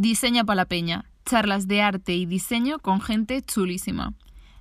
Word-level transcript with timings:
Diseña 0.00 0.44
para 0.44 0.58
la 0.58 0.64
Peña, 0.64 1.06
charlas 1.24 1.66
de 1.66 1.82
arte 1.82 2.12
y 2.12 2.24
diseño 2.24 2.78
con 2.78 3.00
gente 3.00 3.42
chulísima. 3.42 4.12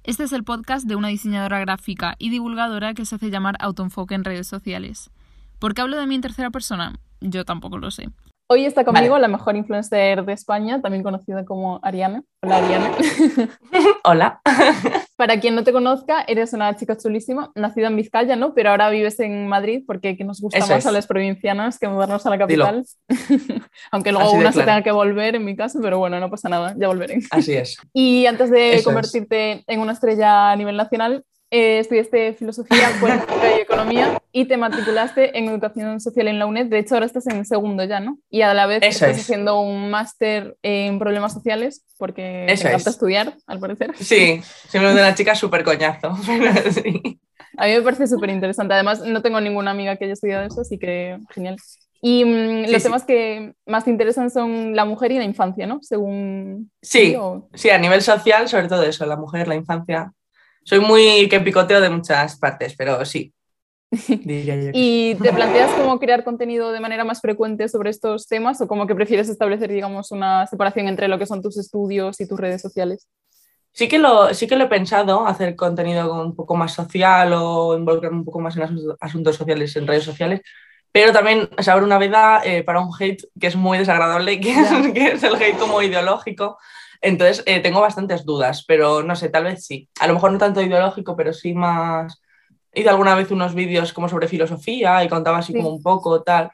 Este 0.03 0.23
es 0.23 0.33
el 0.33 0.43
podcast 0.43 0.87
de 0.87 0.95
una 0.95 1.09
diseñadora 1.09 1.59
gráfica 1.59 2.15
y 2.17 2.31
divulgadora 2.31 2.95
que 2.95 3.05
se 3.05 3.13
hace 3.13 3.29
llamar 3.29 3.55
Autoenfoque 3.59 4.15
en 4.15 4.23
redes 4.23 4.47
sociales. 4.47 5.11
¿Por 5.59 5.75
qué 5.75 5.81
hablo 5.81 5.99
de 5.99 6.07
mí 6.07 6.15
en 6.15 6.21
tercera 6.21 6.49
persona? 6.49 6.95
Yo 7.21 7.45
tampoco 7.45 7.77
lo 7.77 7.91
sé. 7.91 8.09
Hoy 8.49 8.65
está 8.65 8.83
conmigo 8.83 9.19
la 9.19 9.27
mejor 9.27 9.55
influencer 9.55 10.25
de 10.25 10.33
España, 10.33 10.81
también 10.81 11.03
conocida 11.03 11.45
como 11.45 11.79
Ariane. 11.83 12.23
Hola, 12.41 12.57
Ariane. 12.57 12.95
Hola. 14.05 14.41
Para 15.17 15.39
quien 15.39 15.55
no 15.55 15.63
te 15.63 15.73
conozca, 15.73 16.23
eres 16.27 16.53
una 16.53 16.75
chica 16.75 16.95
chulísima, 16.95 17.51
nacida 17.55 17.87
en 17.87 17.95
Vizcaya, 17.95 18.35
¿no? 18.35 18.53
Pero 18.53 18.69
ahora 18.69 18.91
vives 18.91 19.19
en 19.19 19.47
Madrid 19.47 19.83
porque 19.85 20.15
que 20.15 20.23
nos 20.23 20.39
gusta 20.39 20.59
más 20.59 20.85
a 20.85 20.91
las 20.91 21.07
provincianas 21.07 21.79
que 21.79 21.87
mudarnos 21.87 22.23
a 22.27 22.29
la 22.29 22.37
capital. 22.37 22.85
Aunque 23.91 24.11
luego 24.11 24.31
una 24.33 24.51
se 24.51 24.59
tenga 24.59 24.83
que 24.83 24.91
volver 24.91 25.33
en 25.33 25.43
mi 25.43 25.55
caso, 25.55 25.79
pero 25.81 25.97
bueno, 25.97 26.19
no 26.19 26.29
pasa 26.29 26.49
nada, 26.49 26.75
ya 26.77 26.87
volveré. 26.87 27.19
Así 27.31 27.53
es. 27.53 27.77
Y 27.93 28.27
antes 28.27 28.51
de 28.51 28.79
convertirte 28.83 29.63
en 29.65 29.79
una 29.79 29.93
estrella 29.93 30.51
a 30.51 30.55
nivel 30.55 30.77
nacional, 30.77 31.25
eh, 31.49 31.79
estudiaste 31.79 32.33
filosofía, 32.33 32.89
política 32.99 33.57
y 33.57 33.61
economía 33.61 34.21
y 34.31 34.45
te 34.45 34.57
matriculaste 34.57 35.37
en 35.37 35.47
educación 35.47 35.99
social 35.99 36.27
en 36.27 36.39
la 36.39 36.45
UNED. 36.45 36.67
De 36.67 36.79
hecho, 36.79 36.95
ahora 36.95 37.05
estás 37.05 37.27
en 37.27 37.45
segundo 37.45 37.83
ya, 37.85 37.99
¿no? 37.99 38.19
Y 38.29 38.41
a 38.41 38.53
la 38.53 38.65
vez 38.65 38.83
estás 38.83 39.19
haciendo 39.19 39.59
un 39.59 39.89
máster 39.89 40.57
en 40.61 40.99
problemas 40.99 41.33
sociales 41.33 41.85
porque 41.97 42.45
te 42.47 42.53
encanta 42.53 42.89
estudiar, 42.89 43.33
al 43.47 43.59
parecer. 43.59 43.95
Sí, 43.97 44.41
siempre 44.67 44.93
de 44.93 45.01
una 45.01 45.15
chica 45.15 45.35
súper 45.35 45.63
coñazo. 45.63 46.09
A 47.59 47.65
mí 47.65 47.73
me 47.73 47.81
parece 47.81 48.05
súper 48.05 48.29
interesante. 48.29 48.75
Además, 48.75 49.01
no 49.01 49.23
tengo 49.23 49.41
ninguna 49.41 49.71
amiga 49.71 49.95
que 49.95 50.05
haya 50.05 50.13
estudiado 50.13 50.45
eso, 50.45 50.61
así 50.61 50.77
que 50.77 51.17
genial. 51.31 51.57
Y 52.01 52.23
mm, 52.23 52.71
los 52.71 52.83
temas 52.83 53.03
que 53.03 53.53
más 53.65 53.83
te 53.83 53.89
interesan 53.89 54.29
son 54.29 54.75
la 54.75 54.85
mujer 54.85 55.11
y 55.11 55.17
la 55.17 55.23
infancia, 55.23 55.65
¿no? 55.65 55.79
Según. 55.81 56.71
Sí, 56.81 57.15
sí, 57.55 57.69
a 57.71 57.79
nivel 57.79 58.03
social, 58.03 58.47
sobre 58.47 58.67
todo 58.67 58.83
eso, 58.83 59.07
la 59.07 59.15
mujer, 59.15 59.47
la 59.47 59.55
infancia 59.55 60.13
soy 60.67 60.81
muy 60.81 61.29
que 61.29 61.39
picoteo 61.39 61.79
de 61.79 61.89
muchas 61.89 62.37
partes, 62.37 62.75
pero 62.77 63.05
sí. 63.05 63.33
¿Y 63.93 65.15
te 65.15 65.31
planteas 65.31 65.71
cómo 65.75 65.97
crear 65.97 66.25
contenido 66.25 66.73
de 66.73 66.81
manera 66.81 67.05
más 67.05 67.21
frecuente 67.21 67.69
sobre 67.69 67.89
estos 67.89 68.27
temas 68.27 68.59
o 68.59 68.67
como 68.67 68.85
que 68.85 68.93
prefieres 68.93 69.29
establecer, 69.29 69.71
digamos, 69.71 70.11
una 70.11 70.45
separación 70.45 70.89
entre 70.89 71.07
lo 71.07 71.17
que 71.17 71.25
son 71.25 71.41
tus 71.41 71.57
estudios 71.57 72.19
y 72.19 72.27
tus 72.27 72.37
redes 72.37 72.61
sociales? 72.61 73.07
Sí 73.71 73.87
que 73.87 73.97
lo, 73.97 74.33
sí 74.33 74.45
que 74.45 74.57
lo 74.57 74.65
he 74.65 74.67
pensado, 74.67 75.25
hacer 75.25 75.55
contenido 75.55 76.21
un 76.21 76.35
poco 76.35 76.53
más 76.57 76.73
social 76.73 77.31
o 77.33 77.77
involucrarme 77.77 78.17
un 78.17 78.25
poco 78.25 78.41
más 78.41 78.57
en 78.57 78.63
asuntos 78.99 79.37
sociales, 79.37 79.73
en 79.77 79.87
redes 79.87 80.03
sociales, 80.03 80.41
pero 80.91 81.13
también 81.13 81.47
se 81.59 81.71
abre 81.71 81.85
una 81.85 81.97
veda 81.97 82.41
eh, 82.43 82.63
para 82.63 82.81
un 82.81 82.91
hate 82.99 83.23
que 83.39 83.47
es 83.47 83.55
muy 83.55 83.77
desagradable, 83.77 84.41
que 84.41 84.53
que 84.93 85.11
es 85.13 85.23
el 85.23 85.35
hate 85.35 85.57
como 85.57 85.81
ideológico, 85.81 86.57
entonces, 87.01 87.43
eh, 87.45 87.59
tengo 87.59 87.81
bastantes 87.81 88.25
dudas, 88.25 88.63
pero 88.67 89.03
no 89.03 89.15
sé, 89.15 89.29
tal 89.29 89.45
vez 89.45 89.65
sí. 89.65 89.89
A 89.99 90.07
lo 90.07 90.13
mejor 90.13 90.31
no 90.31 90.37
tanto 90.37 90.61
ideológico, 90.61 91.15
pero 91.15 91.33
sí 91.33 91.53
más... 91.53 92.21
Hice 92.73 92.89
alguna 92.89 93.15
vez 93.15 93.31
unos 93.31 93.55
vídeos 93.55 93.91
como 93.93 94.07
sobre 94.07 94.27
filosofía 94.27 95.03
y 95.03 95.09
contaba 95.09 95.39
así 95.39 95.53
como 95.53 95.69
un 95.69 95.81
poco, 95.81 96.21
tal. 96.21 96.51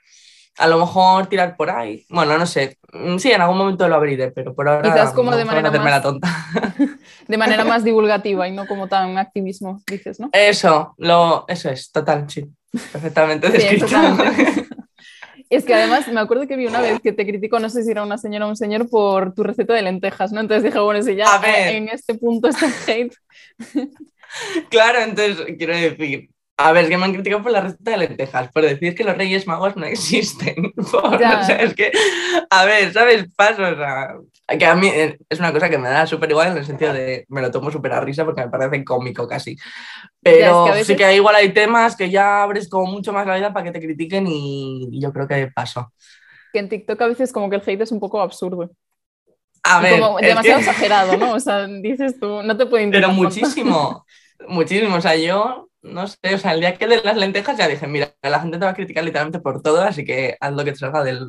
A 0.57 0.67
lo 0.67 0.77
mejor 0.77 1.27
tirar 1.27 1.57
por 1.57 1.69
ahí. 1.69 2.05
Bueno, 2.09 2.37
no 2.37 2.45
sé. 2.45 2.77
Mm, 2.93 3.17
sí, 3.17 3.31
en 3.31 3.41
algún 3.41 3.57
momento 3.57 3.87
lo 3.89 3.95
abriré, 3.95 4.31
pero 4.31 4.53
por 4.53 4.69
ahora. 4.69 4.93
Quizás 4.93 5.11
como 5.11 5.35
de 5.35 5.43
manera 5.43 5.71
más. 5.71 5.83
La 5.91 6.01
tonta. 6.01 6.29
de 7.27 7.37
manera 7.37 7.65
más 7.65 7.83
divulgativa 7.83 8.47
y 8.47 8.51
no 8.51 8.67
como 8.67 8.87
tan 8.87 9.17
activismo, 9.17 9.81
dices, 9.87 10.19
¿no? 10.19 10.29
Eso, 10.31 10.93
lo, 10.97 11.45
eso 11.47 11.69
es, 11.69 11.91
total, 11.91 12.29
sí. 12.29 12.45
Perfectamente 12.71 13.49
descrito. 13.49 13.87
Es 15.55 15.65
que 15.65 15.73
además 15.73 16.07
me 16.07 16.19
acuerdo 16.19 16.47
que 16.47 16.55
vi 16.55 16.65
una 16.65 16.81
vez 16.81 16.99
que 16.99 17.13
te 17.13 17.25
criticó, 17.25 17.59
no 17.59 17.69
sé 17.69 17.83
si 17.83 17.91
era 17.91 18.03
una 18.03 18.17
señora 18.17 18.45
o 18.45 18.49
un 18.49 18.55
señor, 18.55 18.89
por 18.89 19.33
tu 19.33 19.43
receta 19.43 19.73
de 19.73 19.83
lentejas, 19.83 20.31
¿no? 20.31 20.41
Entonces 20.41 20.63
dije, 20.63 20.79
bueno, 20.79 21.03
si 21.03 21.15
ya 21.15 21.41
en 21.69 21.89
este 21.89 22.15
punto 22.15 22.47
está 22.47 22.67
hate. 22.87 23.13
Claro, 24.69 24.99
entonces 25.01 25.45
quiero 25.57 25.75
decir, 25.75 26.29
a 26.55 26.71
ver, 26.71 26.83
es 26.83 26.89
que 26.89 26.97
me 26.97 27.05
han 27.05 27.13
criticado 27.13 27.41
por 27.41 27.51
la 27.51 27.61
receta 27.61 27.91
de 27.91 27.97
lentejas, 27.97 28.51
por 28.51 28.63
decir 28.63 28.93
que 28.93 29.03
los 29.03 29.17
Reyes 29.17 29.47
Magos 29.47 29.75
no 29.75 29.85
existen. 29.87 30.71
o 30.77 31.17
sea, 31.17 31.41
es 31.61 31.73
que, 31.73 31.91
a 32.49 32.65
ver, 32.65 32.93
¿sabes? 32.93 33.25
Paso, 33.35 33.63
o 33.63 33.75
sea, 33.75 34.15
que 34.57 34.65
a 34.65 34.75
mí 34.75 34.87
eh, 34.87 35.17
es 35.29 35.39
una 35.39 35.51
cosa 35.51 35.69
que 35.69 35.79
me 35.79 35.89
da 35.89 36.05
súper 36.05 36.29
igual 36.29 36.51
en 36.51 36.57
el 36.57 36.65
sentido 36.65 36.93
de 36.93 37.25
me 37.29 37.41
lo 37.41 37.49
tomo 37.49 37.71
súper 37.71 37.93
a 37.93 38.01
risa 38.01 38.23
porque 38.23 38.41
me 38.41 38.49
parece 38.49 38.83
cómico 38.83 39.27
casi. 39.27 39.57
Pero 40.21 40.67
sí 40.83 40.95
que 40.95 41.15
igual 41.15 41.35
hay 41.35 41.53
temas 41.53 41.95
que 41.95 42.09
ya 42.09 42.43
abres 42.43 42.69
como 42.69 42.91
mucho 42.91 43.11
más 43.11 43.25
la 43.25 43.35
vida 43.35 43.51
para 43.51 43.65
que 43.65 43.71
te 43.71 43.81
critiquen 43.81 44.27
y, 44.27 44.99
yo 44.99 45.11
creo 45.11 45.27
que 45.27 45.47
paso. 45.47 45.91
Que 46.51 46.59
en 46.59 46.69
TikTok 46.69 47.01
a 47.01 47.07
veces 47.07 47.33
como 47.33 47.49
que 47.49 47.55
el 47.55 47.63
hate 47.65 47.81
es 47.81 47.91
un 47.91 47.99
poco 47.99 48.21
absurdo. 48.21 48.69
A 49.63 49.79
ver, 49.79 49.99
como 49.99 50.19
demasiado 50.19 50.59
exagerado, 50.59 51.17
¿no? 51.17 51.33
O 51.33 51.39
sea, 51.39 51.65
dices 51.65 52.19
tú, 52.19 52.43
no 52.43 52.55
te 52.55 52.65
puede 52.65 52.89
Pero 52.89 53.09
muchísimo, 53.09 54.05
muchísimo. 54.47 54.97
O 54.97 55.01
sea, 55.01 55.15
yo 55.15 55.69
no 55.83 56.07
sé, 56.07 56.17
o 56.33 56.37
sea, 56.37 56.53
el 56.53 56.61
día 56.61 56.75
que 56.75 56.87
de 56.87 57.01
las 57.03 57.17
lentejas 57.17 57.57
ya 57.57 57.67
dije, 57.67 57.87
mira, 57.87 58.13
la 58.21 58.39
gente 58.39 58.57
te 58.57 58.65
va 58.65 58.71
a 58.71 58.75
criticar 58.75 59.03
literalmente 59.03 59.39
por 59.39 59.61
todo, 59.61 59.81
así 59.81 60.05
que 60.05 60.37
haz 60.39 60.53
lo 60.53 60.63
que 60.63 60.71
te 60.71 60.77
salga 60.77 61.03
del 61.03 61.27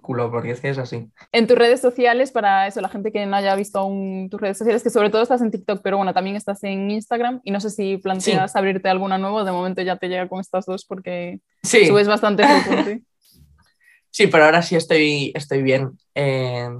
culo, 0.00 0.30
porque 0.30 0.52
es 0.52 0.60
que 0.60 0.68
es 0.70 0.78
así. 0.78 1.08
En 1.32 1.46
tus 1.46 1.58
redes 1.58 1.80
sociales, 1.80 2.30
para 2.30 2.66
eso, 2.66 2.80
la 2.80 2.88
gente 2.88 3.12
que 3.12 3.26
no 3.26 3.36
haya 3.36 3.54
visto 3.56 3.80
aún 3.80 4.28
tus 4.30 4.40
redes 4.40 4.58
sociales, 4.58 4.82
que 4.82 4.90
sobre 4.90 5.10
todo 5.10 5.22
estás 5.22 5.42
en 5.42 5.50
TikTok, 5.50 5.80
pero 5.82 5.96
bueno, 5.96 6.14
también 6.14 6.36
estás 6.36 6.62
en 6.64 6.90
Instagram, 6.90 7.40
y 7.44 7.50
no 7.50 7.60
sé 7.60 7.70
si 7.70 7.96
planteas 7.96 8.54
abrirte 8.54 8.88
alguna 8.88 9.18
nueva, 9.18 9.44
de 9.44 9.52
momento 9.52 9.82
ya 9.82 9.96
te 9.96 10.08
llega 10.08 10.28
con 10.28 10.40
estas 10.40 10.66
dos 10.66 10.84
porque 10.84 11.40
subes 11.62 12.08
bastante 12.08 12.44
frecuente. 12.62 13.02
Sí, 14.10 14.28
pero 14.28 14.44
ahora 14.44 14.62
sí 14.62 14.76
estoy, 14.76 15.32
estoy 15.34 15.62
bien. 15.62 15.98
Eh, 16.14 16.70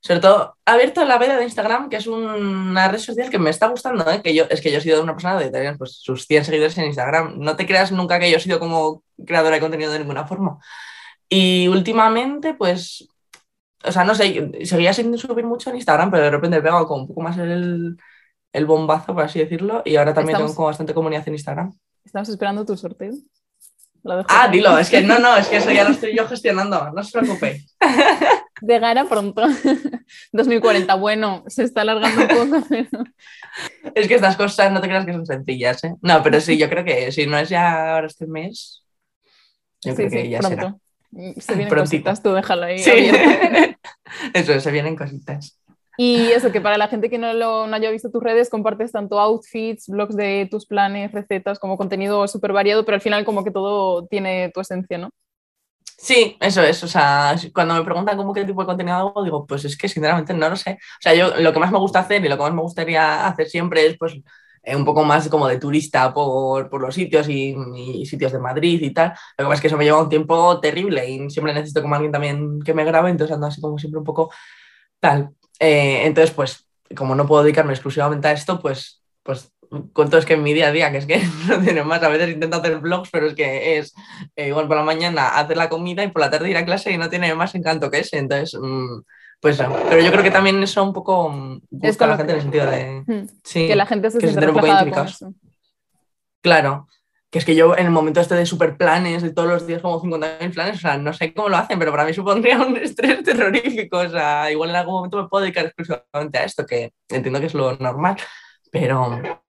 sobre 0.00 0.20
todo, 0.20 0.56
he 0.64 0.70
abierto 0.70 1.04
la 1.04 1.18
veda 1.18 1.36
de 1.36 1.44
Instagram, 1.44 1.90
que 1.90 1.96
es 1.96 2.06
una 2.06 2.88
red 2.88 2.98
social 2.98 3.28
que 3.28 3.38
me 3.38 3.50
está 3.50 3.68
gustando, 3.68 4.10
¿eh? 4.10 4.22
que 4.22 4.34
yo, 4.34 4.44
es 4.48 4.62
que 4.62 4.72
yo 4.72 4.78
he 4.78 4.80
sido 4.80 5.02
una 5.02 5.12
persona 5.12 5.38
de 5.38 5.50
tener 5.50 5.76
pues, 5.76 5.98
sus 6.00 6.26
100 6.26 6.46
seguidores 6.46 6.78
en 6.78 6.86
Instagram. 6.86 7.38
No 7.38 7.54
te 7.54 7.66
creas 7.66 7.92
nunca 7.92 8.18
que 8.18 8.30
yo 8.30 8.38
he 8.38 8.40
sido 8.40 8.58
como 8.58 9.02
creadora 9.26 9.56
de 9.56 9.60
contenido 9.60 9.92
de 9.92 9.98
ninguna 9.98 10.26
forma. 10.26 10.58
Y 11.28 11.68
últimamente, 11.68 12.54
pues, 12.54 13.08
o 13.84 13.92
sea, 13.92 14.04
no 14.04 14.14
sé, 14.14 14.50
seguía 14.64 14.94
sin 14.94 15.16
subir 15.18 15.44
mucho 15.44 15.68
en 15.68 15.76
Instagram, 15.76 16.10
pero 16.10 16.24
de 16.24 16.30
repente 16.30 16.56
he 16.56 16.62
pegado 16.62 16.86
como 16.86 17.02
un 17.02 17.08
poco 17.08 17.20
más 17.20 17.36
el, 17.36 17.98
el 18.54 18.66
bombazo, 18.66 19.14
por 19.14 19.24
así 19.24 19.38
decirlo, 19.38 19.82
y 19.84 19.96
ahora 19.96 20.14
también 20.14 20.38
tengo 20.38 20.54
como 20.54 20.68
bastante 20.68 20.94
comunidad 20.94 21.28
en 21.28 21.34
Instagram. 21.34 21.72
Estamos 22.04 22.30
esperando 22.30 22.64
tu 22.64 22.74
sorteo. 22.74 23.12
Ah, 24.28 24.48
dilo, 24.48 24.78
es 24.78 24.88
que 24.88 25.02
no, 25.02 25.18
no, 25.18 25.36
es 25.36 25.46
que 25.48 25.58
eso 25.58 25.70
ya 25.70 25.84
lo 25.84 25.90
estoy 25.94 26.16
yo 26.16 26.26
gestionando, 26.26 26.90
no 26.90 27.04
se 27.04 27.18
preocupe. 27.18 27.66
De 28.60 28.78
gana 28.78 29.08
pronto. 29.08 29.42
2040, 30.32 30.94
bueno, 30.94 31.44
se 31.46 31.64
está 31.64 31.82
alargando 31.82 32.22
un 32.22 32.28
poco, 32.28 32.66
pero... 32.68 33.04
Es 33.94 34.08
que 34.08 34.14
estas 34.14 34.36
cosas 34.36 34.72
no 34.72 34.80
te 34.80 34.88
creas 34.88 35.06
que 35.06 35.12
son 35.12 35.26
sencillas, 35.26 35.82
¿eh? 35.84 35.94
No, 36.02 36.22
pero 36.22 36.40
sí, 36.40 36.58
yo 36.58 36.68
creo 36.68 36.84
que 36.84 37.12
si 37.12 37.26
no 37.26 37.38
es 37.38 37.48
ya 37.48 37.94
ahora 37.94 38.06
este 38.06 38.26
mes, 38.26 38.84
yo 39.82 39.94
creo 39.94 40.10
que 40.10 40.28
ya 40.28 40.42
será. 40.42 40.76
Se 41.38 41.54
vienen 41.54 41.74
cositas, 41.74 42.22
tú 42.22 42.32
déjalo 42.32 42.66
ahí. 42.66 42.78
Sí. 42.78 42.90
Eso, 44.34 44.60
se 44.60 44.70
vienen 44.70 44.96
cositas. 44.96 45.60
Y 45.96 46.32
eso, 46.32 46.50
que 46.50 46.62
para 46.62 46.78
la 46.78 46.88
gente 46.88 47.10
que 47.10 47.18
no, 47.18 47.34
lo, 47.34 47.66
no 47.66 47.76
haya 47.76 47.90
visto 47.90 48.10
tus 48.10 48.22
redes, 48.22 48.48
compartes 48.48 48.90
tanto 48.90 49.20
outfits, 49.20 49.86
blogs 49.86 50.16
de 50.16 50.48
tus 50.50 50.64
planes, 50.64 51.12
recetas, 51.12 51.58
como 51.58 51.76
contenido 51.76 52.26
súper 52.26 52.54
variado, 52.54 52.86
pero 52.86 52.94
al 52.94 53.02
final 53.02 53.26
como 53.26 53.44
que 53.44 53.50
todo 53.50 54.06
tiene 54.06 54.50
tu 54.54 54.60
esencia, 54.60 54.96
¿no? 54.96 55.10
Sí, 56.02 56.36
eso 56.40 56.62
es. 56.62 56.82
O 56.82 56.88
sea, 56.88 57.36
cuando 57.54 57.74
me 57.74 57.84
preguntan 57.84 58.16
cómo 58.16 58.32
qué 58.32 58.44
tipo 58.44 58.62
de 58.62 58.66
contenido 58.66 58.96
hago, 58.96 59.22
digo, 59.22 59.46
pues 59.46 59.66
es 59.66 59.76
que 59.76 59.86
sinceramente 59.86 60.32
no 60.32 60.48
lo 60.48 60.56
sé. 60.56 60.72
O 60.72 61.02
sea, 61.02 61.14
yo 61.14 61.36
lo 61.36 61.52
que 61.52 61.58
más 61.60 61.70
me 61.70 61.78
gusta 61.78 61.98
hacer 62.00 62.24
y 62.24 62.28
lo 62.28 62.36
que 62.36 62.42
más 62.42 62.54
me 62.54 62.62
gustaría 62.62 63.26
hacer 63.26 63.48
siempre 63.48 63.84
es 63.86 63.98
pues 63.98 64.14
eh, 64.62 64.74
un 64.76 64.84
poco 64.86 65.04
más 65.04 65.28
como 65.28 65.46
de 65.46 65.58
turista 65.58 66.12
por, 66.14 66.70
por 66.70 66.80
los 66.80 66.94
sitios 66.94 67.28
y, 67.28 67.54
sitios 68.06 68.32
de 68.32 68.38
Madrid 68.38 68.80
y 68.82 68.94
tal. 68.94 69.10
Lo 69.36 69.44
que 69.44 69.48
pasa 69.48 69.54
es 69.54 69.60
que 69.60 69.66
eso 69.66 69.76
me 69.76 69.84
lleva 69.84 70.02
un 70.02 70.08
tiempo 70.08 70.58
terrible 70.60 71.08
y 71.08 71.28
siempre 71.30 71.52
necesito 71.52 71.82
como 71.82 71.94
alguien 71.94 72.12
también 72.12 72.60
que 72.62 72.72
me 72.74 72.84
grabe, 72.84 73.10
entonces 73.10 73.34
ando 73.34 73.48
así 73.48 73.60
como 73.60 73.78
siempre 73.78 73.98
un 73.98 74.04
poco 74.04 74.30
tal. 75.00 75.30
Eh, 75.58 76.06
entonces, 76.06 76.34
pues 76.34 76.66
como 76.96 77.14
no 77.14 77.26
puedo 77.26 77.42
dedicarme 77.42 77.72
exclusivamente 77.74 78.28
a 78.28 78.32
esto, 78.32 78.58
pues, 78.60 79.02
pues 79.22 79.52
cuento 79.92 80.18
es 80.18 80.26
que 80.26 80.34
en 80.34 80.42
mi 80.42 80.52
día 80.52 80.68
a 80.68 80.72
día, 80.72 80.90
que 80.90 80.98
es 80.98 81.06
que 81.06 81.20
no 81.48 81.60
tiene 81.60 81.82
más, 81.82 82.02
a 82.02 82.08
veces 82.08 82.30
intento 82.30 82.56
hacer 82.56 82.78
vlogs, 82.78 83.10
pero 83.10 83.26
es 83.26 83.34
que 83.34 83.78
es 83.78 83.94
eh, 84.36 84.48
igual 84.48 84.68
por 84.68 84.76
la 84.76 84.82
mañana 84.82 85.28
hacer 85.38 85.56
la 85.56 85.68
comida 85.68 86.02
y 86.04 86.08
por 86.08 86.20
la 86.20 86.30
tarde 86.30 86.50
ir 86.50 86.56
a 86.56 86.64
clase 86.64 86.92
y 86.92 86.98
no 86.98 87.08
tiene 87.08 87.34
más 87.34 87.54
encanto 87.54 87.90
que 87.90 88.00
ese. 88.00 88.18
Entonces, 88.18 88.58
mm, 88.60 89.00
pues 89.40 89.58
pero 89.88 90.02
yo 90.02 90.10
creo 90.10 90.22
que 90.22 90.30
también 90.30 90.62
eso 90.62 90.84
un 90.84 90.92
poco 90.92 91.30
mm, 91.30 91.60
gusta 91.70 92.04
a 92.04 92.08
la 92.08 92.16
gente 92.16 92.32
en 92.32 92.36
el 92.36 92.42
sentido 92.42 92.66
de 92.66 93.04
hmm, 93.06 93.26
que 93.52 93.76
la 93.76 93.86
gente 93.86 94.10
se 94.10 94.20
siente 94.20 94.48
un 94.48 94.54
poco 94.54 94.66
identificada. 94.66 95.10
Claro, 96.42 96.88
que 97.30 97.38
es 97.38 97.44
que 97.44 97.54
yo 97.54 97.76
en 97.76 97.86
el 97.86 97.92
momento 97.92 98.20
este 98.20 98.34
de 98.34 98.44
super 98.44 98.76
planes, 98.76 99.22
de 99.22 99.32
todos 99.32 99.48
los 99.48 99.66
días 99.66 99.80
como 99.80 100.02
50.000 100.02 100.52
planes, 100.52 100.76
o 100.76 100.80
sea, 100.80 100.98
no 100.98 101.12
sé 101.12 101.32
cómo 101.32 101.48
lo 101.48 101.56
hacen, 101.56 101.78
pero 101.78 101.92
para 101.92 102.04
mí 102.04 102.12
supondría 102.12 102.60
un 102.66 102.76
estrés 102.76 103.22
terrorífico, 103.22 103.98
o 103.98 104.08
sea, 104.08 104.50
igual 104.50 104.70
en 104.70 104.76
algún 104.76 104.94
momento 104.94 105.22
me 105.22 105.28
puedo 105.28 105.42
dedicar 105.42 105.66
exclusivamente 105.66 106.38
a 106.38 106.44
esto, 106.44 106.66
que 106.66 106.92
entiendo 107.08 107.38
que 107.40 107.46
es 107.46 107.54
lo 107.54 107.76
normal, 107.76 108.16
pero 108.70 109.42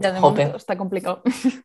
ya 0.00 0.12
de 0.12 0.20
momento 0.20 0.56
está 0.56 0.76
complicado. 0.76 1.22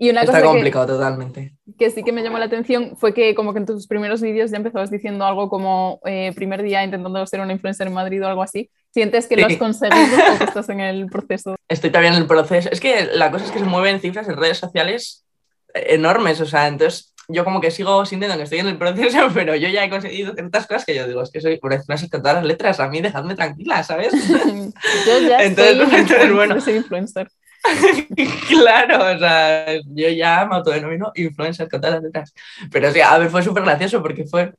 Y 0.00 0.10
una 0.10 0.22
Está 0.22 0.32
cosa 0.40 0.44
complicado 0.46 0.86
totalmente. 0.86 1.54
que 1.78 1.92
sí 1.92 2.02
que 2.02 2.10
me 2.10 2.24
llamó 2.24 2.38
la 2.38 2.46
atención 2.46 2.96
fue 2.96 3.14
que 3.14 3.36
como 3.36 3.52
que 3.52 3.60
en 3.60 3.66
tus 3.66 3.86
primeros 3.86 4.20
vídeos 4.20 4.50
ya 4.50 4.56
empezabas 4.56 4.90
diciendo 4.90 5.24
algo 5.24 5.48
como 5.48 6.00
eh, 6.04 6.32
primer 6.34 6.60
día 6.64 6.82
intentando 6.82 7.24
ser 7.24 7.38
una 7.40 7.52
influencer 7.52 7.86
en 7.86 7.92
Madrid 7.92 8.20
o 8.24 8.26
algo 8.26 8.42
así. 8.42 8.68
¿Sientes 8.92 9.28
que 9.28 9.36
lo 9.36 9.46
has 9.46 9.52
Sí. 9.52 9.58
conseguido 9.60 10.16
o 10.34 10.38
que 10.38 10.44
estás 10.44 10.68
en 10.70 10.80
el 10.80 11.06
proceso? 11.06 11.54
Estoy 11.68 11.90
todavía 11.90 12.10
en 12.10 12.16
el 12.16 12.26
proceso. 12.26 12.68
Es 12.72 12.80
que 12.80 13.06
la 13.14 13.30
cosa 13.30 13.44
es 13.44 13.52
que 13.52 13.60
se 13.60 13.64
mueven 13.64 14.00
cifras 14.00 14.28
en 14.28 14.36
redes 14.36 14.58
sociales 14.58 15.24
enormes, 15.72 16.40
o 16.40 16.46
sea, 16.46 16.66
entonces 16.66 17.14
yo 17.28 17.44
como 17.44 17.60
que 17.60 17.70
sigo 17.70 18.04
sintiendo 18.06 18.36
que 18.36 18.42
estoy 18.42 18.58
en 18.58 18.66
el 18.68 18.78
proceso, 18.78 19.28
pero 19.34 19.54
yo 19.54 19.68
ya 19.68 19.84
he 19.84 19.90
conseguido 19.90 20.34
ciertas 20.34 20.66
cosas 20.66 20.84
que 20.84 20.96
yo 20.96 21.06
digo, 21.06 21.22
es 21.22 21.30
que 21.30 21.40
soy 21.40 21.60
una 21.62 21.76
influencer 21.76 22.10
con 22.10 22.22
todas 22.22 22.38
las 22.38 22.44
letras, 22.44 22.80
a 22.80 22.88
mí 22.88 23.00
dejadme 23.00 23.36
tranquila, 23.36 23.84
¿sabes? 23.84 24.12
Yo 24.12 25.28
ya 25.28 25.44
Entonces, 25.44 25.76
el 25.76 25.80
entonces, 25.92 26.32
bueno. 26.32 26.60
ser 26.60 26.74
influencer. 26.74 27.28
claro, 28.48 29.16
o 29.16 29.18
sea, 29.18 29.74
yo 29.86 30.08
ya 30.08 30.46
me 30.46 30.56
autodenomino 30.56 31.12
influencer 31.14 31.68
con 31.68 31.80
todas 31.80 31.96
las 31.96 32.04
letras. 32.04 32.34
Pero 32.70 32.90
sí, 32.92 33.00
a 33.00 33.18
ver, 33.18 33.30
fue 33.30 33.42
súper 33.42 33.64
gracioso 33.64 34.02
porque 34.02 34.24
fue, 34.24 34.52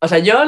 o 0.00 0.08
sea, 0.08 0.18
yo, 0.18 0.42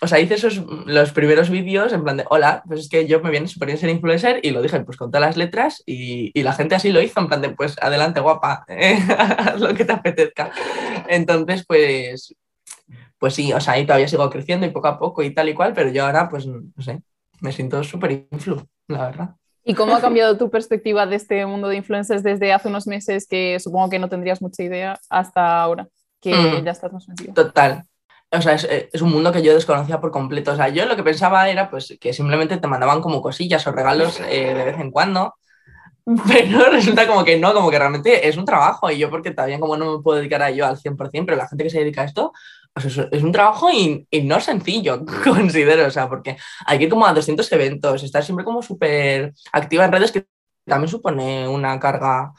o 0.00 0.06
sea, 0.06 0.20
hice 0.20 0.34
esos, 0.34 0.62
los 0.86 1.12
primeros 1.12 1.50
vídeos 1.50 1.92
en 1.92 2.04
plan 2.04 2.16
de, 2.16 2.24
hola, 2.30 2.62
pues 2.66 2.80
es 2.80 2.88
que 2.88 3.06
yo 3.06 3.20
me 3.20 3.30
viene 3.30 3.48
súper 3.48 3.66
bien 3.66 3.78
ser 3.78 3.90
influencer 3.90 4.40
y 4.42 4.50
lo 4.50 4.62
dije 4.62 4.80
pues 4.80 4.96
con 4.96 5.10
todas 5.10 5.26
las 5.26 5.36
letras 5.36 5.82
y, 5.86 6.30
y 6.38 6.42
la 6.42 6.52
gente 6.52 6.74
así 6.74 6.90
lo 6.90 7.02
hizo, 7.02 7.20
en 7.20 7.28
plan 7.28 7.42
de, 7.42 7.50
pues 7.50 7.76
adelante, 7.80 8.20
guapa, 8.20 8.64
eh, 8.68 8.98
haz 9.18 9.60
lo 9.60 9.74
que 9.74 9.84
te 9.84 9.92
apetezca. 9.92 10.52
Entonces, 11.08 11.64
pues, 11.66 12.34
pues 13.18 13.34
sí, 13.34 13.52
o 13.52 13.60
sea, 13.60 13.74
ahí 13.74 13.86
todavía 13.86 14.08
sigo 14.08 14.30
creciendo 14.30 14.66
y 14.66 14.70
poco 14.70 14.88
a 14.88 14.98
poco 14.98 15.22
y 15.22 15.34
tal 15.34 15.48
y 15.48 15.54
cual, 15.54 15.72
pero 15.74 15.90
yo 15.90 16.06
ahora, 16.06 16.28
pues, 16.28 16.46
no 16.46 16.70
sé, 16.78 17.02
me 17.40 17.52
siento 17.52 17.82
súper 17.82 18.26
influ, 18.30 18.66
la 18.88 19.06
verdad. 19.06 19.37
¿Y 19.68 19.74
cómo 19.74 19.94
ha 19.94 20.00
cambiado 20.00 20.36
tu 20.38 20.50
perspectiva 20.50 21.06
de 21.06 21.16
este 21.16 21.44
mundo 21.46 21.68
de 21.68 21.76
influencers 21.76 22.22
desde 22.22 22.52
hace 22.52 22.68
unos 22.68 22.86
meses 22.86 23.26
que 23.28 23.60
supongo 23.60 23.90
que 23.90 23.98
no 23.98 24.08
tendrías 24.08 24.40
mucha 24.42 24.62
idea 24.62 24.98
hasta 25.10 25.60
ahora 25.62 25.86
que 26.20 26.34
Mm. 26.34 26.64
ya 26.64 26.72
estás 26.72 26.92
más 26.92 27.06
metido? 27.08 27.34
Total. 27.34 27.84
O 28.30 28.42
sea, 28.42 28.54
es, 28.54 28.68
es 28.92 29.02
un 29.02 29.10
mundo 29.10 29.30
que 29.32 29.42
yo 29.42 29.54
desconocía 29.54 30.00
por 30.00 30.10
completo. 30.10 30.52
O 30.52 30.56
sea, 30.56 30.68
yo 30.68 30.84
lo 30.86 30.96
que 30.96 31.02
pensaba 31.02 31.48
era 31.48 31.70
pues 31.70 31.96
que 32.00 32.12
simplemente 32.12 32.56
te 32.56 32.66
mandaban 32.66 33.00
como 33.00 33.22
cosillas 33.22 33.66
o 33.66 33.72
regalos 33.72 34.20
eh, 34.28 34.54
de 34.54 34.64
vez 34.64 34.78
en 34.80 34.90
cuando. 34.90 35.34
Pero 36.26 36.70
resulta 36.72 37.06
como 37.06 37.24
que 37.24 37.38
no, 37.38 37.52
como 37.52 37.70
que 37.70 37.78
realmente 37.78 38.26
es 38.28 38.36
un 38.36 38.44
trabajo. 38.46 38.90
Y 38.90 38.98
yo 38.98 39.10
porque 39.10 39.30
todavía 39.32 39.60
como 39.60 39.76
no 39.76 39.98
me 39.98 40.02
puedo 40.02 40.18
dedicar 40.18 40.42
a 40.42 40.50
ello 40.50 40.66
al 40.66 40.78
100%, 40.78 41.26
pero 41.26 41.36
la 41.36 41.48
gente 41.48 41.64
que 41.64 41.70
se 41.70 41.78
dedica 41.80 42.02
a 42.02 42.06
esto, 42.06 42.32
es, 42.76 42.98
es 42.98 43.22
un 43.22 43.32
trabajo 43.32 43.70
y, 43.72 44.06
y 44.10 44.22
no 44.22 44.40
sencillo, 44.40 45.04
considero. 45.24 45.86
O 45.86 45.90
sea, 45.90 46.08
porque 46.08 46.36
hay 46.66 46.78
que 46.78 46.84
ir 46.84 46.90
como 46.90 47.06
a 47.06 47.12
200 47.12 47.50
eventos, 47.52 48.02
estar 48.02 48.24
siempre 48.24 48.44
como 48.44 48.62
súper 48.62 49.32
activa 49.52 49.84
en 49.84 49.92
redes 49.92 50.12
que 50.12 50.26
también 50.66 50.88
supone 50.90 51.48
una 51.48 51.78
carga 51.80 52.32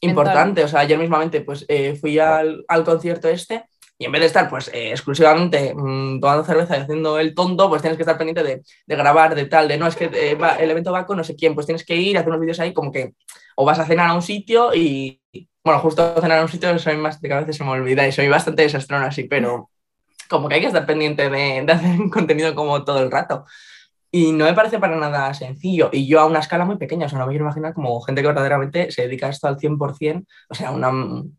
importante. 0.00 0.64
O 0.64 0.68
sea, 0.68 0.80
ayer 0.80 0.98
mismamente 0.98 1.40
pues 1.42 1.64
eh, 1.68 1.96
fui 2.00 2.18
al, 2.18 2.64
al 2.68 2.84
concierto 2.84 3.28
este 3.28 3.64
y 3.98 4.06
en 4.06 4.12
vez 4.12 4.20
de 4.22 4.26
estar 4.28 4.50
pues 4.50 4.68
eh, 4.74 4.90
exclusivamente 4.90 5.74
mm, 5.76 6.20
tomando 6.20 6.44
cerveza 6.44 6.76
y 6.76 6.80
haciendo 6.80 7.18
el 7.18 7.34
tonto, 7.34 7.68
pues 7.68 7.82
tienes 7.82 7.96
que 7.96 8.02
estar 8.02 8.18
pendiente 8.18 8.42
de, 8.42 8.62
de 8.86 8.96
grabar, 8.96 9.34
de 9.36 9.46
tal, 9.46 9.68
de 9.68 9.78
no, 9.78 9.86
es 9.86 9.96
que 9.96 10.06
eh, 10.12 10.34
va- 10.34 10.56
el 10.56 10.70
evento 10.70 10.92
va 10.92 11.06
con 11.06 11.18
no 11.18 11.24
sé 11.24 11.36
quién, 11.36 11.54
pues 11.54 11.66
tienes 11.66 11.84
que 11.86 11.96
ir, 11.96 12.18
hacer 12.18 12.28
unos 12.30 12.40
vídeos 12.40 12.60
ahí 12.60 12.72
como 12.74 12.90
que 12.92 13.14
o 13.56 13.64
vas 13.64 13.78
a 13.78 13.86
cenar 13.86 14.10
a 14.10 14.14
un 14.14 14.22
sitio 14.22 14.74
y, 14.74 15.21
bueno, 15.64 15.80
justo 15.80 16.20
cenar 16.20 16.38
a 16.38 16.42
un 16.42 16.48
sitio 16.48 16.78
soy 16.78 16.96
más 16.96 17.20
de 17.20 17.28
que 17.28 17.34
a 17.34 17.40
veces 17.40 17.56
se 17.56 17.64
me 17.64 17.70
olvida 17.70 18.06
y 18.06 18.12
soy 18.12 18.28
bastante 18.28 18.62
desastrón 18.62 19.02
así, 19.02 19.24
pero 19.24 19.70
como 20.28 20.48
que 20.48 20.56
hay 20.56 20.60
que 20.60 20.66
estar 20.68 20.86
pendiente 20.86 21.28
de, 21.30 21.62
de 21.64 21.72
hacer 21.72 21.96
contenido 22.10 22.54
como 22.54 22.84
todo 22.84 23.00
el 23.02 23.10
rato. 23.10 23.44
Y 24.14 24.32
no 24.32 24.44
me 24.44 24.52
parece 24.52 24.78
para 24.78 24.96
nada 24.96 25.32
sencillo. 25.32 25.88
Y 25.90 26.06
yo 26.06 26.20
a 26.20 26.26
una 26.26 26.40
escala 26.40 26.66
muy 26.66 26.76
pequeña, 26.76 27.06
o 27.06 27.08
sea, 27.08 27.18
no 27.18 27.24
me 27.24 27.30
quiero 27.32 27.46
imaginar 27.46 27.72
como 27.72 27.98
gente 28.02 28.20
que 28.20 28.26
verdaderamente 28.28 28.90
se 28.92 29.02
dedica 29.02 29.26
a 29.26 29.30
esto 29.30 29.48
al 29.48 29.56
100%. 29.56 30.26
O 30.50 30.54
sea, 30.54 30.70
una 30.70 30.90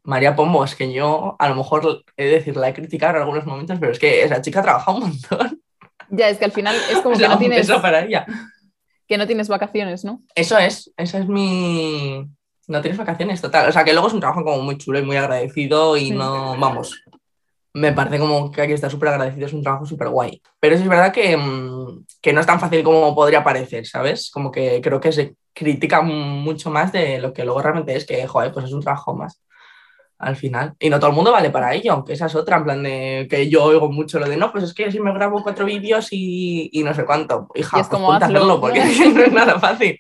María 0.02 0.36
Pombo, 0.36 0.64
es 0.64 0.74
que 0.74 0.92
yo 0.92 1.36
a 1.38 1.50
lo 1.50 1.56
mejor 1.56 2.04
he 2.18 2.26
de 2.26 2.32
decir, 2.32 2.58
la 2.58 2.70
he 2.70 2.74
criticado 2.74 3.18
en 3.18 3.22
algunos 3.22 3.46
momentos, 3.46 3.78
pero 3.80 3.92
es 3.92 4.00
que 4.00 4.24
esa 4.24 4.42
chica 4.42 4.64
trabaja 4.64 4.92
un 4.92 5.02
montón. 5.02 5.62
Ya, 6.10 6.30
es 6.30 6.38
que 6.38 6.46
al 6.46 6.52
final 6.52 6.76
es 6.92 7.00
como 7.02 7.10
O 7.10 7.12
que 7.14 7.20
sea, 7.20 7.28
no 7.30 7.36
un 7.36 7.40
tienes, 7.40 7.68
beso 7.68 7.82
para 7.82 8.02
ella. 8.06 8.26
que 9.08 9.18
no 9.18 9.26
tienes 9.26 9.48
vacaciones, 9.48 10.04
¿no? 10.04 10.22
Eso 10.36 10.58
es, 10.58 10.92
esa 10.98 11.20
es 11.20 11.28
mi... 11.28 12.28
No 12.74 12.82
tienes 12.82 12.98
vacaciones, 12.98 13.40
total. 13.40 13.70
O 13.70 13.72
sea, 13.72 13.84
que 13.84 13.94
luego 13.94 14.08
es 14.08 14.14
un 14.16 14.20
trabajo 14.20 14.44
como 14.44 14.62
muy 14.64 14.78
chulo 14.80 14.98
y 15.00 15.04
muy 15.04 15.16
agradecido 15.16 15.96
y 15.96 16.08
Sí. 16.08 16.12
no, 16.12 16.58
vamos, 16.58 17.04
me 17.74 17.92
parece 17.94 18.18
como 18.20 18.52
que 18.52 18.62
hay 18.62 18.68
que 18.68 18.74
estar 18.74 18.90
súper 18.90 19.10
agradecido, 19.10 19.46
es 19.46 19.54
un 19.54 19.62
trabajo 19.64 19.86
súper 19.86 20.10
guay. 20.10 20.42
Pero 20.60 20.76
sí 20.76 20.84
es 20.84 20.90
verdad 20.90 21.12
que, 21.14 21.38
mm, 21.38 22.06
que 22.22 22.34
no 22.34 22.40
es 22.42 22.46
tan 22.48 22.60
fácil 22.60 22.84
como 22.84 23.14
podría 23.16 23.44
parecer, 23.44 23.86
¿sabes? 23.86 24.32
Como 24.32 24.52
que 24.52 24.82
creo 24.82 25.00
que 25.00 25.12
se 25.12 25.36
critica 25.54 26.02
mucho 26.02 26.72
más 26.72 26.92
de 26.92 27.20
lo 27.20 27.32
que 27.32 27.46
luego 27.46 27.62
realmente 27.62 27.96
es, 27.96 28.06
que, 28.06 28.26
joder, 28.28 28.52
pues 28.52 28.66
es 28.66 28.74
un 28.74 28.82
trabajo 28.82 29.14
más 29.16 29.40
al 30.20 30.36
final. 30.36 30.74
Y 30.80 30.90
no 30.90 31.00
todo 31.00 31.10
el 31.10 31.16
mundo 31.16 31.32
vale 31.32 31.50
para 31.50 31.74
ello, 31.76 31.94
aunque 31.94 32.14
esa 32.14 32.28
es 32.28 32.36
otra, 32.36 32.58
en 32.58 32.64
plan 32.64 32.82
de 32.84 33.28
que 33.30 33.50
yo 33.50 33.66
oigo 33.66 33.92
mucho 33.92 34.20
lo 34.20 34.28
de, 34.28 34.38
no, 34.38 34.52
pues 34.52 34.64
es 34.64 34.74
que 34.74 34.92
si 34.92 35.00
me 35.00 35.14
grabo 35.14 35.44
cuatro 35.44 35.66
vídeos 35.66 36.08
y, 36.12 36.70
y 36.72 36.84
no 36.84 36.94
sé 36.94 37.06
cuánto. 37.06 37.48
Hija, 37.56 37.78
Y 37.78 37.82
es 37.82 37.88
pues 37.88 38.00
como, 38.00 38.12
hazlo. 38.14 38.26
hacerlo, 38.38 38.62
porque 38.62 38.80
no 39.14 39.22
es 39.22 39.32
nada 39.32 39.60
fácil. 39.60 40.00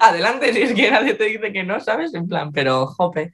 Adelante, 0.00 0.52
si 0.52 0.62
es 0.62 0.72
que 0.72 0.90
nadie 0.90 1.14
te 1.14 1.24
dice 1.24 1.52
que 1.52 1.64
no, 1.64 1.80
¿sabes? 1.80 2.14
En 2.14 2.26
plan, 2.26 2.52
pero 2.52 2.86
jope. 2.86 3.32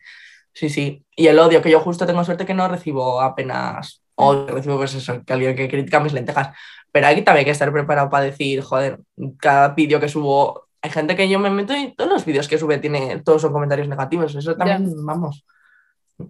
Sí, 0.52 0.68
sí. 0.68 1.04
Y 1.16 1.26
el 1.26 1.38
odio, 1.38 1.60
que 1.60 1.70
yo 1.70 1.80
justo 1.80 2.06
tengo 2.06 2.24
suerte 2.24 2.46
que 2.46 2.54
no 2.54 2.68
recibo 2.68 3.20
apenas 3.20 4.02
odio, 4.14 4.46
recibo 4.46 4.76
pues 4.76 4.94
eso, 4.94 5.22
que 5.24 5.32
alguien 5.32 5.56
que 5.56 5.68
critica 5.68 6.00
mis 6.00 6.12
lentejas. 6.12 6.56
Pero 6.92 7.08
aquí 7.08 7.22
también 7.22 7.40
hay 7.40 7.44
que 7.46 7.50
estar 7.50 7.72
preparado 7.72 8.08
para 8.08 8.24
decir, 8.24 8.62
joder, 8.62 9.00
cada 9.38 9.68
vídeo 9.70 9.98
que 9.98 10.08
subo, 10.08 10.68
hay 10.80 10.90
gente 10.90 11.16
que 11.16 11.28
yo 11.28 11.38
me 11.40 11.50
meto 11.50 11.76
y 11.76 11.92
todos 11.94 12.10
los 12.10 12.24
vídeos 12.24 12.46
que 12.46 12.58
sube 12.58 12.78
tiene, 12.78 13.20
todos 13.24 13.42
son 13.42 13.52
comentarios 13.52 13.88
negativos. 13.88 14.34
Eso 14.34 14.54
también, 14.56 15.04
vamos, 15.04 15.44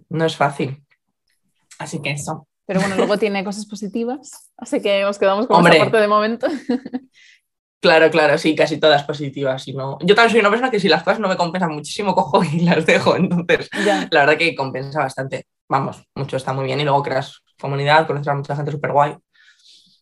no 0.09 0.25
es 0.25 0.35
fácil. 0.35 0.83
Así 1.77 2.01
que 2.01 2.11
eso. 2.11 2.47
Pero 2.65 2.79
bueno, 2.79 2.95
luego 2.95 3.19
tiene 3.19 3.43
cosas 3.43 3.67
positivas, 3.67 4.51
así 4.57 4.81
que 4.81 5.03
nos 5.03 5.19
quedamos 5.19 5.45
con 5.45 5.57
Hombre. 5.57 5.75
esa 5.75 5.83
parte 5.83 5.97
de 5.99 6.07
momento. 6.07 6.47
Claro, 7.85 8.09
claro, 8.09 8.35
sí, 8.39 8.55
casi 8.55 8.79
todas 8.79 9.03
positivas. 9.03 9.67
Y 9.67 9.73
no... 9.73 9.99
Yo 10.01 10.15
también 10.15 10.31
soy 10.31 10.39
una 10.39 10.49
persona 10.49 10.71
que 10.71 10.79
si 10.79 10.89
las 10.89 11.03
cosas 11.03 11.19
no 11.19 11.27
me 11.27 11.37
compensan 11.37 11.71
muchísimo, 11.71 12.15
cojo 12.15 12.43
y 12.43 12.61
las 12.61 12.83
dejo. 12.83 13.15
Entonces, 13.15 13.69
ya. 13.85 14.07
la 14.09 14.21
verdad 14.21 14.39
que 14.39 14.55
compensa 14.55 15.01
bastante. 15.01 15.45
Vamos, 15.69 16.03
mucho 16.15 16.35
está 16.35 16.51
muy 16.51 16.65
bien. 16.65 16.79
Y 16.79 16.83
luego 16.83 17.03
creas 17.03 17.43
comunidad, 17.61 18.07
conoces 18.07 18.27
a 18.29 18.33
mucha 18.33 18.55
gente 18.55 18.71
súper 18.71 18.91
guay. 18.91 19.15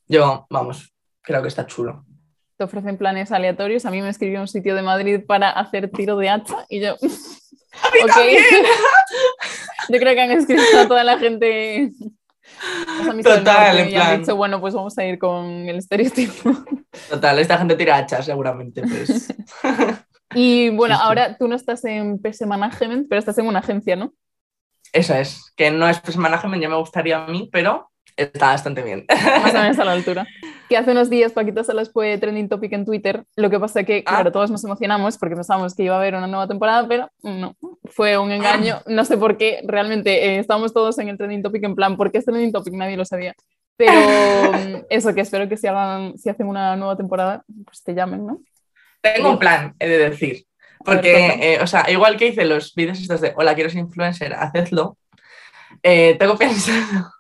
Yo, 0.08 0.48
vamos, 0.50 0.94
creo 1.22 1.42
que 1.42 1.50
está 1.50 1.68
chulo. 1.68 2.06
Te 2.56 2.64
ofrecen 2.64 2.98
planes 2.98 3.34
aleatorios. 3.34 3.86
A 3.86 3.92
mí 3.92 4.02
me 4.02 4.08
escribió 4.08 4.40
un 4.40 4.48
sitio 4.48 4.76
de 4.76 4.82
Madrid 4.82 5.20
para 5.28 5.50
hacer 5.50 5.92
tiro 5.92 6.16
de 6.16 6.30
hacha 6.30 6.66
y 6.70 6.80
yo. 6.80 6.94
ok. 8.04 8.18
yo 9.90 10.00
creo 10.00 10.16
que 10.16 10.22
han 10.22 10.32
escrito 10.32 10.80
a 10.80 10.88
toda 10.88 11.04
la 11.04 11.20
gente. 11.20 11.92
Del 13.08 13.24
Total, 13.24 13.78
en 13.78 13.86
han 13.86 13.92
plan. 13.92 14.20
dicho, 14.20 14.36
bueno, 14.36 14.60
pues 14.60 14.74
vamos 14.74 14.98
a 14.98 15.06
ir 15.06 15.18
con 15.18 15.46
el 15.70 15.78
estereotipo. 15.78 16.52
Total, 17.10 17.40
esta 17.40 17.58
gente 17.58 17.76
tira 17.76 17.98
hachas 17.98 18.26
seguramente. 18.26 18.82
Pues. 18.82 19.34
Y 20.36 20.70
bueno, 20.70 20.96
ahora 20.96 21.38
tú 21.38 21.48
no 21.48 21.56
estás 21.56 21.86
en 21.86 22.20
PS 22.20 22.48
Management, 22.48 23.08
pero 23.08 23.20
estás 23.20 23.38
en 23.38 23.46
una 23.46 23.60
agencia, 23.60 23.96
¿no? 23.96 24.14
Eso 24.92 25.14
es, 25.14 25.54
que 25.56 25.72
no 25.72 25.88
es 25.88 26.00
pues 26.00 26.18
management, 26.18 26.62
ya 26.62 26.70
me 26.70 26.76
gustaría 26.76 27.24
a 27.24 27.28
mí, 27.28 27.50
pero 27.52 27.92
está 28.16 28.48
bastante 28.48 28.82
bien. 28.84 29.06
Más 29.10 29.54
o 29.54 29.60
menos 29.60 29.80
a 29.80 29.86
la 29.86 29.92
altura. 29.94 30.28
Que 30.70 30.78
hace 30.78 30.92
unos 30.92 31.10
días 31.10 31.34
Paquita 31.34 31.64
Salas 31.64 31.92
fue 31.92 32.18
trending 32.18 32.48
topic 32.50 32.72
en 32.74 32.86
Twitter. 32.86 33.26
Lo 33.36 33.50
que 33.50 33.60
pasa 33.60 33.84
que, 33.84 34.04
Ah. 34.06 34.12
claro, 34.16 34.32
todos 34.32 34.50
nos 34.50 34.64
emocionamos 34.64 35.18
porque 35.18 35.36
pensábamos 35.36 35.76
que 35.76 35.84
iba 35.84 35.96
a 35.96 36.00
haber 36.00 36.16
una 36.16 36.28
nueva 36.28 36.48
temporada, 36.48 36.88
pero 36.88 37.10
no, 37.22 37.56
fue 37.86 38.18
un 38.18 38.32
engaño. 38.32 38.82
No 38.88 39.04
sé 39.06 39.18
por 39.18 39.38
qué, 39.38 39.62
realmente 39.66 40.26
eh, 40.26 40.40
estábamos 40.40 40.74
todos 40.74 40.98
en 41.00 41.10
el 41.10 41.18
trending 41.18 41.44
topic 41.44 41.64
en 41.64 41.76
plan, 41.76 41.98
¿por 41.98 42.12
qué 42.12 42.20
es 42.20 42.26
trending 42.26 42.52
topic? 42.52 42.74
Nadie 42.74 42.98
lo 42.98 43.06
sabía. 43.06 43.34
Pero 43.76 43.92
eso, 44.90 45.14
que 45.14 45.22
espero 45.22 45.50
que 45.50 45.58
si, 45.58 45.68
hagan, 45.68 46.18
si 46.18 46.30
hacen 46.30 46.48
una 46.48 46.76
nueva 46.76 46.96
temporada, 46.96 47.44
pues 47.66 47.84
te 47.84 47.94
llamen, 47.94 48.26
¿no? 48.26 48.40
Tengo 49.02 49.32
un 49.32 49.40
plan, 49.40 49.76
he 49.80 49.88
de 49.90 50.10
decir. 50.10 50.46
Ver, 50.86 50.96
Porque, 50.96 51.28
eh, 51.42 51.60
o 51.62 51.68
sea, 51.68 51.90
igual 51.90 52.18
que 52.18 52.28
hice 52.28 52.46
los 52.46 52.74
vídeos 52.76 53.00
estos 53.00 53.22
de 53.22 53.34
Hola, 53.36 53.56
quiero 53.56 53.70
ser 53.70 53.80
influencer, 53.80 54.34
hacedlo. 54.34 54.98
eh, 55.82 56.16
tengo 56.20 56.38
pensado 56.38 57.12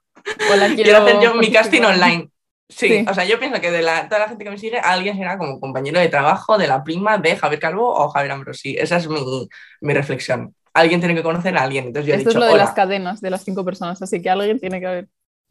Hola, 0.51 0.67
quiero 0.75 0.97
hacer 0.99 1.19
yo 1.21 1.35
mi 1.35 1.51
casting 1.51 1.81
online. 1.81 2.29
Sí, 2.75 2.87
Sí. 2.87 3.05
o 3.07 3.13
sea, 3.13 3.23
yo 3.25 3.39
pienso 3.39 3.61
que 3.61 3.71
de 3.71 3.81
la, 3.81 4.07
toda 4.09 4.19
la 4.21 4.27
gente 4.29 4.43
que 4.43 4.49
me 4.49 4.57
sigue, 4.57 4.79
alguien 4.79 5.17
será 5.17 5.37
como 5.37 5.59
compañero 5.59 5.99
de 5.99 6.09
trabajo 6.09 6.57
de 6.57 6.67
la 6.67 6.83
prima 6.83 7.17
de 7.17 7.35
Javier 7.35 7.59
Calvo 7.59 7.87
o 7.93 8.09
Javier 8.09 8.31
Ambrosi. 8.31 8.75
Esa 8.77 8.97
es 8.97 9.07
mi, 9.07 9.19
mi 9.81 9.93
reflexión. 9.93 10.55
Alguien 10.73 10.99
tiene 10.99 11.13
que 11.15 11.23
conocer 11.23 11.55
a 11.57 11.61
alguien. 11.63 11.85
Entonces 11.87 12.07
yo 12.07 12.13
he 12.15 12.17
Esto 12.17 12.29
es 12.31 12.35
lo 12.35 12.45
de 12.45 12.53
"Hola". 12.53 12.63
las 12.65 12.73
cadenas 12.73 13.21
de 13.21 13.29
las 13.29 13.43
cinco 13.43 13.63
personas, 13.63 14.01
así 14.01 14.21
que 14.21 14.29
alguien 14.29 14.59
tiene 14.59 14.79
que 14.79 14.87
haber. 14.87 15.07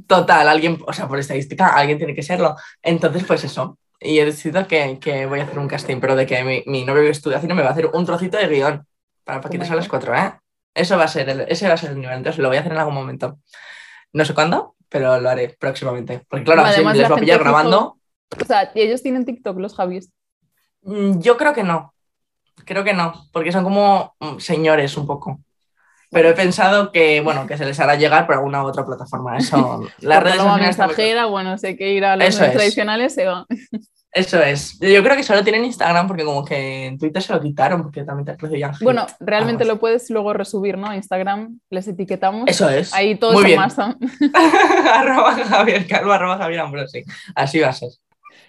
Total, 0.07 0.49
alguien, 0.49 0.79
o 0.85 0.93
sea, 0.93 1.07
por 1.07 1.19
estadística, 1.21 1.69
alguien 1.69 1.97
tiene 1.99 2.15
que 2.15 2.23
serlo. 2.25 2.57
Entonces, 2.83 3.23
pues 3.25 3.45
eso. 3.45 3.79
Y 4.01 4.19
he 4.19 4.25
decidido 4.25 4.67
que, 4.67 4.99
que 5.01 5.27
voy 5.27 5.39
a 5.41 5.45
hacer 5.45 5.59
un 5.61 5.69
casting, 5.69 6.01
pero 6.01 6.17
de 6.17 6.27
que 6.27 6.43
mi, 6.43 6.65
mi 6.67 6.85
novio 6.85 7.05
que 7.05 7.11
estudia 7.11 7.41
cine 7.41 7.55
me 7.55 7.63
va 7.63 7.69
a 7.69 7.73
hacer 7.73 7.87
un 7.93 8.05
trocito 8.05 8.37
de 8.37 8.49
guion 8.49 8.85
para 9.25 9.41
Paquitas 9.41 9.71
a 9.71 9.77
las 9.77 9.89
cuatro, 9.89 10.13
¿eh? 10.17 10.33
Eso 10.75 10.97
va 10.99 11.05
a 11.05 11.09
ser 11.09 11.29
el, 11.29 11.43
ese 11.43 11.69
va 11.69 11.75
a 11.75 11.77
ser 11.77 11.91
el 11.93 12.01
nivel. 12.01 12.17
Entonces 12.17 12.41
lo 12.43 12.49
voy 12.49 12.57
a 12.57 12.61
hacer 12.61 12.73
en 12.73 12.79
algún 12.79 12.95
momento. 12.95 13.39
No 14.13 14.25
sé 14.25 14.35
cuándo, 14.35 14.75
pero 14.93 15.19
lo 15.19 15.31
haré 15.31 15.57
próximamente. 15.59 16.25
Porque 16.29 16.45
claro, 16.45 16.63
así 16.63 16.75
Además, 16.75 16.97
les 16.97 17.03
la 17.03 17.09
va 17.09 17.17
a 17.17 17.21
pillar 17.21 17.41
grabando. 17.41 17.99
O 18.41 18.45
sea, 18.45 18.71
ellos 18.75 19.03
tienen 19.03 19.25
TikTok, 19.25 19.59
los 19.59 19.75
Javis. 19.75 20.13
Mm, 20.83 21.21
Yo 21.21 21.37
creo 21.39 21.55
que 21.55 21.65
no. 21.65 21.95
Creo 22.67 22.85
que 22.85 22.93
no, 22.93 23.27
porque 23.33 23.51
son 23.51 23.65
como 23.65 24.15
mm, 24.21 24.39
señores 24.39 24.97
un 24.99 25.07
poco. 25.07 25.41
Pero 26.11 26.29
he 26.29 26.35
pensado 26.35 26.93
que, 26.93 27.23
bueno, 27.23 27.47
que 27.47 27.57
se 27.57 27.65
les 27.65 27.81
hará 27.81 27.95
llegar 27.95 28.27
por 28.27 28.35
alguna 28.35 28.63
otra 28.63 28.85
plataforma. 28.85 29.39
Eso, 29.39 29.83
las 30.01 30.23
redes 30.23 30.37
sociales. 30.37 30.79
mensajera, 30.79 31.25
bueno, 31.25 31.57
sé 31.57 31.77
que 31.77 31.95
ir 31.95 32.05
a 32.05 32.17
los 32.17 32.37
tradicionales 32.37 33.15
se 33.15 33.25
va. 33.25 33.47
Eso 34.13 34.43
es. 34.43 34.79
Yo 34.79 35.03
creo 35.03 35.17
que 35.17 35.23
solo 35.23 35.43
tienen 35.43 35.65
Instagram 35.65 36.07
porque 36.07 36.25
como 36.25 36.45
que 36.45 36.87
en 36.87 36.99
Twitter 36.99 37.23
se 37.23 37.33
lo 37.33 37.41
quitaron 37.41 37.83
porque 37.83 38.05
también 38.05 38.27
te 38.27 38.37
recibían. 38.37 38.73
Bueno, 38.83 39.07
realmente 39.21 39.65
lo 39.65 39.79
puedes 39.79 40.11
luego 40.11 40.35
resubir, 40.35 40.77
¿no? 40.77 40.95
Instagram 40.95 41.59
les 41.71 41.89
etiquetamos. 41.89 42.45
Eso 42.47 42.69
es. 42.69 42.93
Ahí 42.93 43.15
todo 43.15 43.33
Muy 43.33 43.57
más. 43.57 43.79
arroba 43.79 45.33
Javier 45.33 45.87
Calvo, 45.87 46.13
arroba 46.13 46.37
Javier 46.37 46.61
Ambrosi. 46.61 47.05
Así 47.35 47.59
va 47.61 47.69
a 47.69 47.73
ser. 47.73 47.89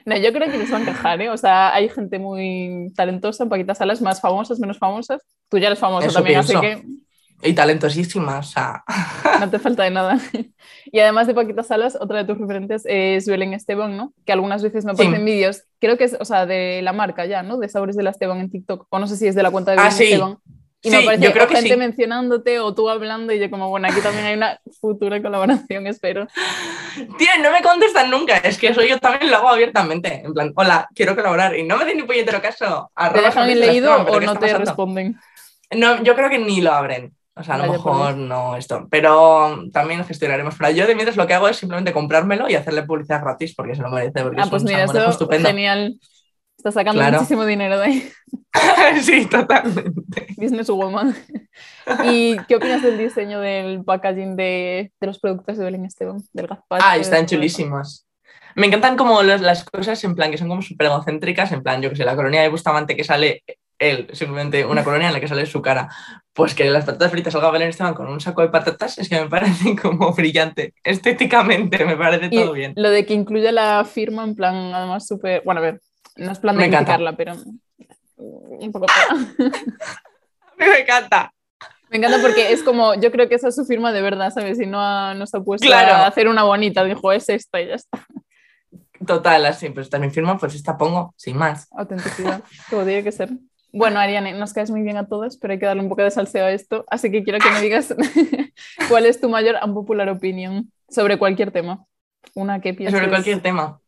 No, 0.06 0.18
yo 0.18 0.34
creo 0.34 0.52
que 0.52 0.58
les 0.58 0.70
van 0.70 0.84
a 0.84 0.86
quejar, 0.86 1.22
¿eh? 1.22 1.30
O 1.30 1.38
sea, 1.38 1.74
hay 1.74 1.88
gente 1.88 2.20
muy 2.20 2.92
talentosa 2.94 3.44
en 3.44 3.50
Paquitas 3.50 3.78
Salas, 3.78 4.02
más 4.02 4.20
famosas, 4.20 4.60
menos 4.60 4.78
famosas. 4.78 5.22
Tú 5.48 5.58
ya 5.60 5.68
eres 5.68 5.80
famoso 5.80 6.12
también, 6.12 6.40
así 6.40 6.60
que 6.60 6.84
y 7.44 7.54
talentosísima, 7.54 8.40
o 8.40 8.44
sea. 8.44 8.84
No 9.40 9.50
te 9.50 9.60
falta 9.60 9.84
de 9.84 9.90
nada. 9.90 10.20
Y 10.86 11.00
además 11.00 11.28
de 11.28 11.34
Paquita 11.34 11.64
Salas, 11.64 11.98
otra 12.00 12.20
de 12.20 12.26
tus 12.26 12.38
referentes 12.38 12.84
es 12.86 13.28
Belén 13.28 13.54
Esteban, 13.54 13.98
¿no? 13.98 14.14
Que 14.26 14.32
algunas 14.32 14.62
veces 14.64 14.86
me 14.86 14.92
aparecen 14.92 15.26
vídeos, 15.26 15.64
creo 15.80 15.98
que 15.98 16.06
es, 16.06 16.16
o 16.20 16.24
sea, 16.24 16.46
de 16.46 16.82
la 16.82 16.94
marca 16.94 17.26
ya, 17.26 17.44
¿no? 17.44 17.58
De 17.58 17.68
Sabores 17.68 17.96
de 17.96 18.04
la 18.04 18.12
Esteban 18.12 18.40
en 18.40 18.50
TikTok, 18.50 18.88
o 18.90 19.00
no 19.00 19.08
sé 19.08 19.18
si 19.18 19.28
es 19.28 19.36
de 19.36 19.44
la 19.44 19.52
cuenta 19.52 19.72
de 19.72 19.80
ah, 19.80 19.90
Belén 19.90 20.02
Esteban. 20.02 20.38
Y 20.86 20.90
me 20.90 20.98
aparece 20.98 21.24
yo 21.24 21.32
creo 21.32 21.48
que 21.48 21.56
gente 21.56 21.78
mencionándote 21.78 22.60
o 22.60 22.76
tú 22.76 22.90
hablando 22.90 23.32
y 23.32 23.40
yo 23.40 23.50
como, 23.50 23.70
bueno, 23.70 23.88
aquí 23.90 24.02
también 24.02 24.26
hay 24.26 24.36
una 24.36 24.60
futura 24.82 25.22
colaboración, 25.22 25.88
espero. 25.88 26.28
Tío, 27.18 27.30
no 27.42 27.52
me 27.52 27.62
contestan 27.62 28.10
nunca, 28.10 28.38
es 28.38 28.58
que 28.58 28.68
eso 28.68 28.84
yo 28.84 29.00
también 29.00 29.32
lo 29.32 29.38
hago 29.38 29.50
abiertamente, 29.50 30.22
en 30.26 30.34
plan, 30.34 30.52
hola, 30.56 30.90
quiero 30.94 31.16
colaborar 31.16 31.58
y 31.58 31.64
no 31.64 31.78
me 31.78 31.86
den 31.86 31.98
ni 31.98 32.04
puñetero 32.04 32.42
caso. 32.42 32.92
¿Te 33.14 33.22
dejan 33.22 33.50
el 33.50 33.62
leído 33.62 33.96
o 33.96 34.20
no 34.20 34.38
te 34.38 34.58
responden? 34.58 35.18
No, 35.72 36.04
yo 36.04 36.16
creo 36.16 36.30
que 36.30 36.40
ni 36.40 36.62
lo 36.62 36.74
abren. 36.74 37.14
O 37.36 37.44
sea, 37.44 37.56
a 37.56 37.66
lo 37.66 37.72
mejor 37.72 38.16
no 38.16 38.56
esto, 38.56 38.88
pero 38.92 39.64
también 39.72 40.06
gestionaremos. 40.06 40.56
Pero 40.58 40.72
yo 40.72 40.86
de 40.86 40.94
mientras 40.94 41.18
lo 41.18 41.26
que 41.26 41.34
hago 41.34 41.48
es 41.48 41.58
simplemente 41.58 41.92
comprármelo 41.92 42.48
y 42.48 42.56
hacerle 42.56 42.84
publicidad 42.84 43.22
gratis 43.22 43.56
porque 43.56 43.76
se 43.76 43.82
lo 43.82 43.90
merece. 43.90 44.22
Porque 44.22 44.42
ah, 44.42 44.48
pues 44.50 44.64
mira, 44.64 44.84
eso 44.84 45.10
estupendo. 45.10 45.50
genial. 45.50 46.00
Está 46.58 46.72
sacando 46.72 47.02
muchísimo 47.02 47.44
dinero 47.46 47.80
de 47.80 47.86
ahí. 47.86 48.12
sí, 49.02 49.26
totalmente. 49.26 50.28
Businesswoman. 50.38 51.16
¿Y 52.06 52.38
qué 52.48 52.56
opinas 52.56 52.84
del 52.84 52.98
diseño 52.98 53.40
del 53.42 53.84
packaging 53.84 54.36
de, 54.36 54.94
de 55.02 55.08
los 55.08 55.20
productos 55.20 55.58
de 55.58 55.66
Belén 55.66 55.86
Esteban? 55.86 56.22
Del 56.32 56.48
gazpacho. 56.48 56.86
Ah, 56.88 56.98
están 56.98 57.26
chulísimos. 57.26 58.08
Me 58.56 58.68
encantan 58.68 58.96
como 58.96 59.24
las 59.24 59.64
cosas 59.64 60.04
en 60.04 60.14
plan 60.16 60.30
que 60.30 60.38
son 60.38 60.48
como 60.48 60.62
súper 60.62 60.88
egocéntricas, 60.88 61.52
en 61.52 61.64
plan, 61.64 61.82
yo 61.82 61.90
que 61.90 61.96
sé, 61.96 62.06
la 62.06 62.16
colonia 62.16 62.42
de 62.42 62.50
Bustamante 62.50 62.96
que 62.96 63.04
sale 63.04 63.44
él, 63.80 64.08
simplemente 64.14 64.66
una 64.66 64.84
colonia 64.84 65.08
en 65.08 65.14
la 65.14 65.20
que 65.20 65.28
sale 65.28 65.46
su 65.46 65.62
cara. 65.62 65.90
Pues 66.34 66.56
que 66.56 66.66
las 66.66 66.86
patatas 66.86 67.12
fritas 67.12 67.34
salga 67.34 67.52
Belén 67.52 67.70
Esteban 67.70 67.94
con 67.94 68.08
un 68.08 68.20
saco 68.20 68.42
de 68.42 68.50
patatas 68.50 68.98
es 68.98 69.08
que 69.08 69.22
me 69.22 69.30
parece 69.30 69.76
como 69.82 70.14
brillante. 70.14 70.74
Estéticamente 70.84 71.86
me 71.86 71.96
parece 71.96 72.30
todo 72.30 72.54
bien. 72.54 72.74
Lo 72.76 72.90
de 72.90 73.06
que 73.06 73.14
incluya 73.14 73.52
la 73.52 73.86
firma 73.86 74.24
en 74.24 74.36
plan, 74.36 74.56
además 74.74 75.08
súper. 75.08 75.44
Bueno, 75.46 75.60
a 75.60 75.64
ver, 75.64 75.82
no 76.16 76.32
es 76.32 76.40
plan 76.40 76.58
de 76.58 76.70
criticarla, 76.70 77.16
pero 77.16 77.36
un 78.18 78.72
poco. 78.72 78.86
a 79.10 79.16
mí 79.16 80.66
me 80.66 80.80
encanta. 80.80 81.32
Me 81.90 81.98
encanta 81.98 82.20
porque 82.22 82.52
es 82.52 82.64
como, 82.64 82.96
yo 82.96 83.12
creo 83.12 83.30
que 83.30 83.36
esa 83.36 83.50
es 83.50 83.56
su 83.56 83.66
firma 83.66 83.92
de 83.92 84.02
verdad, 84.02 84.32
¿sabes? 84.34 84.60
Y 84.60 84.66
no, 84.66 84.82
ha, 84.82 85.14
no 85.14 85.28
se 85.28 85.38
ha 85.38 85.42
puesto 85.42 85.72
a 85.72 86.08
hacer 86.08 86.28
una 86.28 86.42
bonita, 86.42 86.84
dijo, 86.84 87.12
es 87.12 87.30
esta 87.30 87.62
y 87.62 87.68
ya 87.68 87.76
está. 87.76 88.04
Total, 89.06 89.46
así, 89.46 89.70
pues 89.70 89.88
esta 89.88 90.00
mi 90.00 90.10
firma, 90.10 90.38
pues 90.38 90.56
esta 90.56 90.78
pongo, 90.78 91.14
sin 91.18 91.38
más. 91.38 91.68
Autenticidad, 91.72 92.42
como 92.70 92.84
tiene 92.84 93.04
que 93.04 93.12
ser. 93.12 93.30
Bueno, 93.74 94.00
Ariane, 94.00 94.34
nos 94.34 94.54
caes 94.54 94.70
muy 94.70 94.84
bien 94.84 94.98
a 94.98 95.08
todos, 95.08 95.38
pero 95.38 95.54
hay 95.54 95.60
que 95.60 95.66
darle 95.66 95.82
un 95.82 95.90
poco 95.90 96.04
de 96.04 96.12
salseo 96.12 96.46
a 96.46 96.52
esto. 96.52 96.86
Así 96.90 97.10
que 97.10 97.24
quiero 97.24 97.40
que 97.40 97.50
me 97.50 97.60
digas 97.60 97.94
cuál 98.88 99.08
es 99.08 99.20
tu 99.20 99.30
mayor 99.30 99.56
unpopular 99.66 100.08
opinión 100.10 100.72
sobre 100.88 101.18
cualquier 101.18 101.52
tema. 101.52 101.84
Una 102.36 102.62
que 102.62 102.76
piensas. 102.76 103.00
Sobre 103.00 103.10
cualquier 103.10 103.42
tema. 103.42 103.80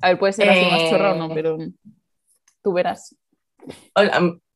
A 0.00 0.08
ver, 0.08 0.18
puede 0.18 0.32
ser 0.32 0.48
así 0.48 0.64
más 0.64 0.88
chorro 0.88 1.16
no, 1.16 1.26
eh, 1.26 1.30
pero 1.34 1.58
tú 2.62 2.72
verás. 2.72 3.16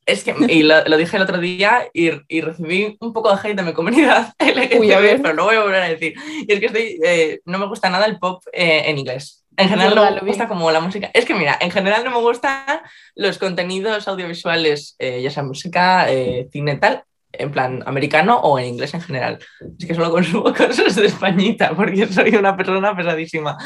Es 0.06 0.22
que, 0.22 0.36
y 0.48 0.62
lo, 0.62 0.96
dije 0.96 1.16
el 1.16 1.24
otro 1.24 1.38
día 1.38 1.88
y, 1.92 2.10
y, 2.28 2.40
recibí 2.40 2.96
un 3.00 3.12
poco 3.12 3.34
de 3.34 3.40
hate 3.42 3.56
de 3.56 3.64
mi 3.64 3.72
comunidad 3.72 4.34
LGTB, 4.38 5.20
pero 5.20 5.34
no 5.34 5.44
voy 5.44 5.56
a 5.56 5.62
volver 5.62 5.82
a 5.82 5.88
decir. 5.88 6.14
Y 6.46 6.52
es 6.52 6.60
que 6.60 6.66
estoy, 6.66 7.00
eh, 7.04 7.40
no 7.44 7.58
me 7.58 7.66
gusta 7.66 7.90
nada 7.90 8.06
el 8.06 8.20
pop 8.20 8.40
eh, 8.52 8.84
en 8.86 8.98
inglés. 8.98 9.44
En 9.56 9.68
general 9.68 9.94
no 9.94 10.10
me 10.10 10.20
gusta 10.20 10.48
como 10.48 10.70
la 10.70 10.80
música. 10.80 11.10
Es 11.14 11.24
que 11.24 11.34
mira, 11.34 11.56
en 11.60 11.70
general 11.70 12.04
no 12.04 12.10
me 12.10 12.18
gustan 12.18 12.80
los 13.14 13.38
contenidos 13.38 14.06
audiovisuales, 14.08 14.96
eh, 14.98 15.22
ya 15.22 15.30
sea 15.30 15.42
música, 15.42 16.10
eh, 16.10 16.48
cine 16.52 16.76
tal, 16.76 17.04
en 17.32 17.50
plan 17.50 17.82
americano 17.86 18.38
o 18.38 18.58
en 18.58 18.66
inglés 18.66 18.94
en 18.94 19.00
general. 19.00 19.38
Es 19.78 19.86
que 19.86 19.94
solo 19.94 20.10
consumo 20.10 20.44
cosas 20.54 20.94
de 20.96 21.06
españita 21.06 21.74
porque 21.74 22.06
soy 22.06 22.34
una 22.36 22.56
persona 22.56 22.94
pesadísima. 22.94 23.56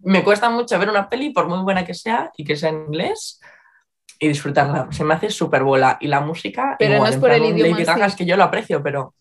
Me 0.00 0.22
cuesta 0.22 0.50
mucho 0.50 0.78
ver 0.78 0.90
una 0.90 1.08
peli, 1.08 1.30
por 1.30 1.48
muy 1.48 1.62
buena 1.62 1.84
que 1.84 1.94
sea 1.94 2.30
y 2.36 2.44
que 2.44 2.56
sea 2.56 2.70
en 2.70 2.84
inglés, 2.86 3.40
y 4.20 4.28
disfrutarla. 4.28 4.88
Se 4.90 5.02
me 5.02 5.14
hace 5.14 5.30
súper 5.30 5.64
bola. 5.64 5.96
Y 6.00 6.06
la 6.06 6.20
música, 6.20 6.76
pero 6.78 6.98
no 6.98 7.06
es 7.06 7.16
por 7.16 7.32
el 7.32 7.44
idioma. 7.44 7.78
Lady 7.78 8.02
es 8.04 8.14
que 8.14 8.26
yo 8.26 8.36
lo 8.36 8.44
aprecio, 8.44 8.82
pero. 8.82 9.14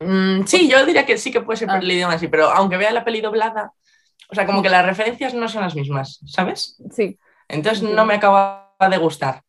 Mm, 0.00 0.44
sí, 0.44 0.68
yo 0.68 0.84
diría 0.84 1.06
que 1.06 1.16
sí 1.18 1.30
que 1.30 1.40
puede 1.40 1.58
ser 1.58 1.68
por 1.68 1.76
ah. 1.76 1.80
el 1.80 1.90
idioma 1.90 2.14
así, 2.14 2.26
pero 2.26 2.50
aunque 2.50 2.76
vea 2.76 2.90
la 2.90 3.04
peli 3.04 3.20
doblada, 3.20 3.72
o 4.30 4.34
sea, 4.34 4.46
como 4.46 4.62
que 4.62 4.68
las 4.68 4.86
referencias 4.86 5.34
no 5.34 5.48
son 5.48 5.62
las 5.62 5.74
mismas, 5.74 6.20
¿sabes? 6.26 6.76
Sí. 6.90 7.18
Entonces 7.48 7.82
no 7.82 8.04
me 8.06 8.14
acaba 8.14 8.74
de 8.88 8.96
gustar. 8.96 9.42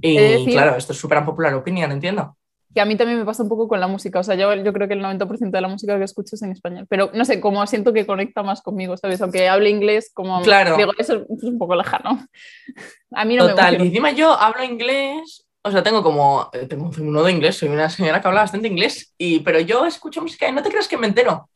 Y 0.00 0.46
claro, 0.46 0.76
esto 0.76 0.92
es 0.92 0.98
súper 0.98 1.24
popular 1.24 1.54
opinión, 1.54 1.92
entiendo. 1.92 2.36
Que 2.74 2.80
a 2.80 2.84
mí 2.84 2.96
también 2.96 3.20
me 3.20 3.24
pasa 3.24 3.44
un 3.44 3.48
poco 3.48 3.68
con 3.68 3.78
la 3.78 3.86
música. 3.86 4.18
O 4.18 4.22
sea, 4.24 4.34
yo, 4.34 4.52
yo 4.54 4.72
creo 4.72 4.88
que 4.88 4.94
el 4.94 5.02
90% 5.02 5.50
de 5.50 5.60
la 5.60 5.68
música 5.68 5.96
que 5.96 6.04
escucho 6.04 6.34
es 6.34 6.42
en 6.42 6.50
español. 6.50 6.86
Pero 6.88 7.10
no 7.14 7.24
sé, 7.24 7.40
como 7.40 7.64
siento 7.68 7.92
que 7.92 8.04
conecta 8.04 8.42
más 8.42 8.62
conmigo, 8.62 8.96
¿sabes? 8.96 9.20
Aunque 9.22 9.48
hable 9.48 9.70
inglés, 9.70 10.10
como. 10.12 10.42
Claro. 10.42 10.76
Digo, 10.76 10.90
eso 10.98 11.24
es 11.30 11.44
un 11.44 11.58
poco 11.58 11.76
lejano. 11.76 12.26
A 13.12 13.24
mí 13.24 13.36
no 13.36 13.48
Total. 13.48 13.78
me 13.78 13.84
Y 13.84 13.86
encima 13.88 14.10
yo 14.10 14.32
hablo 14.32 14.64
inglés. 14.64 15.46
O 15.62 15.70
sea, 15.70 15.84
tengo 15.84 16.02
como. 16.02 16.50
Eh, 16.52 16.66
tengo 16.66 16.90
un 16.90 17.24
de 17.24 17.32
inglés. 17.32 17.56
Soy 17.56 17.68
una 17.68 17.88
señora 17.88 18.20
que 18.20 18.26
habla 18.26 18.40
bastante 18.40 18.66
inglés. 18.66 19.14
Y, 19.16 19.38
pero 19.40 19.60
yo 19.60 19.86
escucho 19.86 20.20
música 20.20 20.48
y 20.48 20.52
no 20.52 20.62
te 20.62 20.70
creas 20.70 20.88
que 20.88 20.98
me 20.98 21.06
entero. 21.06 21.48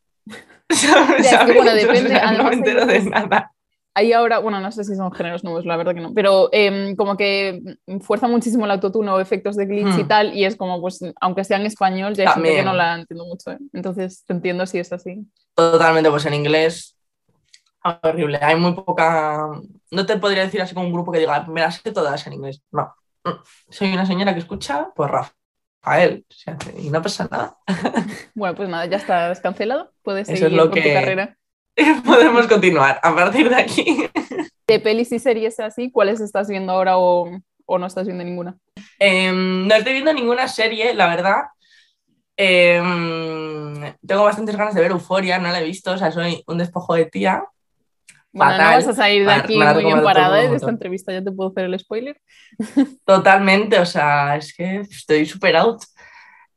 bueno, 1.55 1.73
depende. 1.73 2.21
no 2.37 2.43
me 2.43 2.53
entero 2.53 2.85
de 2.85 3.01
nada. 3.01 3.51
Hay 3.95 4.13
ahora, 4.13 4.39
bueno, 4.39 4.61
no 4.61 4.71
sé 4.71 4.83
si 4.83 4.95
son 4.95 5.11
géneros 5.11 5.43
nuevos, 5.43 5.65
la 5.65 5.75
verdad 5.75 5.93
que 5.93 5.99
no, 5.99 6.13
pero 6.13 6.47
em, 6.51 6.95
como 6.95 7.17
que 7.17 7.61
fuerza 8.01 8.27
muchísimo 8.27 8.65
el 8.65 8.71
autotune 8.71 9.09
o 9.09 9.19
efectos 9.19 9.55
de 9.55 9.65
glitch 9.65 9.97
y 9.97 10.03
hmm. 10.03 10.07
tal, 10.07 10.33
y 10.33 10.45
es 10.45 10.55
como, 10.55 10.79
pues, 10.79 10.99
aunque 11.19 11.43
sea 11.43 11.57
en 11.57 11.65
español, 11.65 12.13
ya 12.13 12.23
hay 12.23 12.33
gente 12.35 12.55
que 12.55 12.63
no 12.63 12.73
la 12.73 12.95
entiendo 12.95 13.25
mucho, 13.25 13.51
¿eh? 13.51 13.57
entonces 13.73 14.23
te 14.25 14.33
entiendo 14.33 14.65
si 14.67 14.77
es 14.77 14.93
así. 14.93 15.25
Totalmente, 15.55 16.09
pues 16.11 16.25
en 16.27 16.35
inglés, 16.35 16.97
horrible, 17.83 18.39
hay 18.41 18.55
muy 18.55 18.73
poca, 18.73 19.49
no 19.91 20.05
te 20.05 20.17
podría 20.17 20.43
decir 20.43 20.61
así 20.61 20.75
como 20.75 20.85
un 20.85 20.93
grupo 20.93 21.11
que 21.11 21.19
diga, 21.19 21.45
me 21.47 21.61
las 21.61 21.77
sé 21.77 21.91
todas 21.91 22.25
en 22.27 22.33
inglés, 22.33 22.61
no, 22.71 22.93
mm, 23.25 23.41
soy 23.69 23.91
una 23.91 24.05
señora 24.05 24.33
que 24.33 24.39
escucha, 24.39 24.89
pues 24.95 25.09
Rafa 25.09 25.33
a 25.81 26.03
él 26.03 26.25
y 26.77 26.89
no 26.89 27.01
pasa 27.01 27.27
nada. 27.29 27.57
Bueno, 28.33 28.55
pues 28.55 28.69
nada, 28.69 28.85
ya 28.85 28.97
estás 28.97 29.39
cancelado. 29.41 29.91
Puedes 30.01 30.27
seguir 30.27 30.57
con 30.57 30.71
tu 30.71 30.75
carrera. 30.75 31.37
Podemos 32.05 32.47
continuar 32.47 32.99
a 33.01 33.15
partir 33.15 33.49
de 33.49 33.55
aquí. 33.55 34.09
De 34.67 34.79
pelis 34.79 35.11
y 35.11 35.19
series 35.19 35.59
así, 35.59 35.91
¿cuáles 35.91 36.21
estás 36.21 36.47
viendo 36.47 36.73
ahora 36.73 36.97
o, 36.97 37.27
no 37.67 37.85
estás 37.87 38.05
viendo 38.05 38.23
ninguna? 38.23 38.55
Em, 38.99 39.67
no 39.67 39.75
estoy 39.75 39.93
viendo 39.93 40.13
ninguna 40.13 40.47
serie, 40.47 40.93
la 40.93 41.07
verdad. 41.07 41.45
Em, 42.37 43.95
tengo 44.05 44.23
bastantes 44.23 44.55
ganas 44.55 44.75
de 44.75 44.81
ver 44.81 44.91
Euforia, 44.91 45.39
no 45.39 45.51
la 45.51 45.59
he 45.59 45.65
visto, 45.65 45.91
o 45.91 45.97
sea, 45.97 46.11
soy 46.11 46.43
un 46.45 46.59
despojo 46.59 46.93
de 46.93 47.05
tía. 47.05 47.43
Bueno, 48.31 48.57
no 48.57 48.63
vas 48.63 48.87
a 48.87 48.93
salir 48.93 49.25
de 49.25 49.31
aquí 49.31 49.57
muy 49.57 49.83
bien 49.83 50.03
parada 50.03 50.43
¿eh? 50.43 50.49
de 50.49 50.55
esta 50.55 50.69
entrevista, 50.69 51.11
ya 51.11 51.23
te 51.23 51.31
puedo 51.31 51.49
hacer 51.49 51.65
el 51.65 51.79
spoiler. 51.79 52.19
Totalmente, 53.05 53.79
o 53.79 53.85
sea, 53.85 54.35
es 54.35 54.53
que 54.53 54.81
estoy 54.81 55.25
super 55.25 55.55
out. 55.55 55.81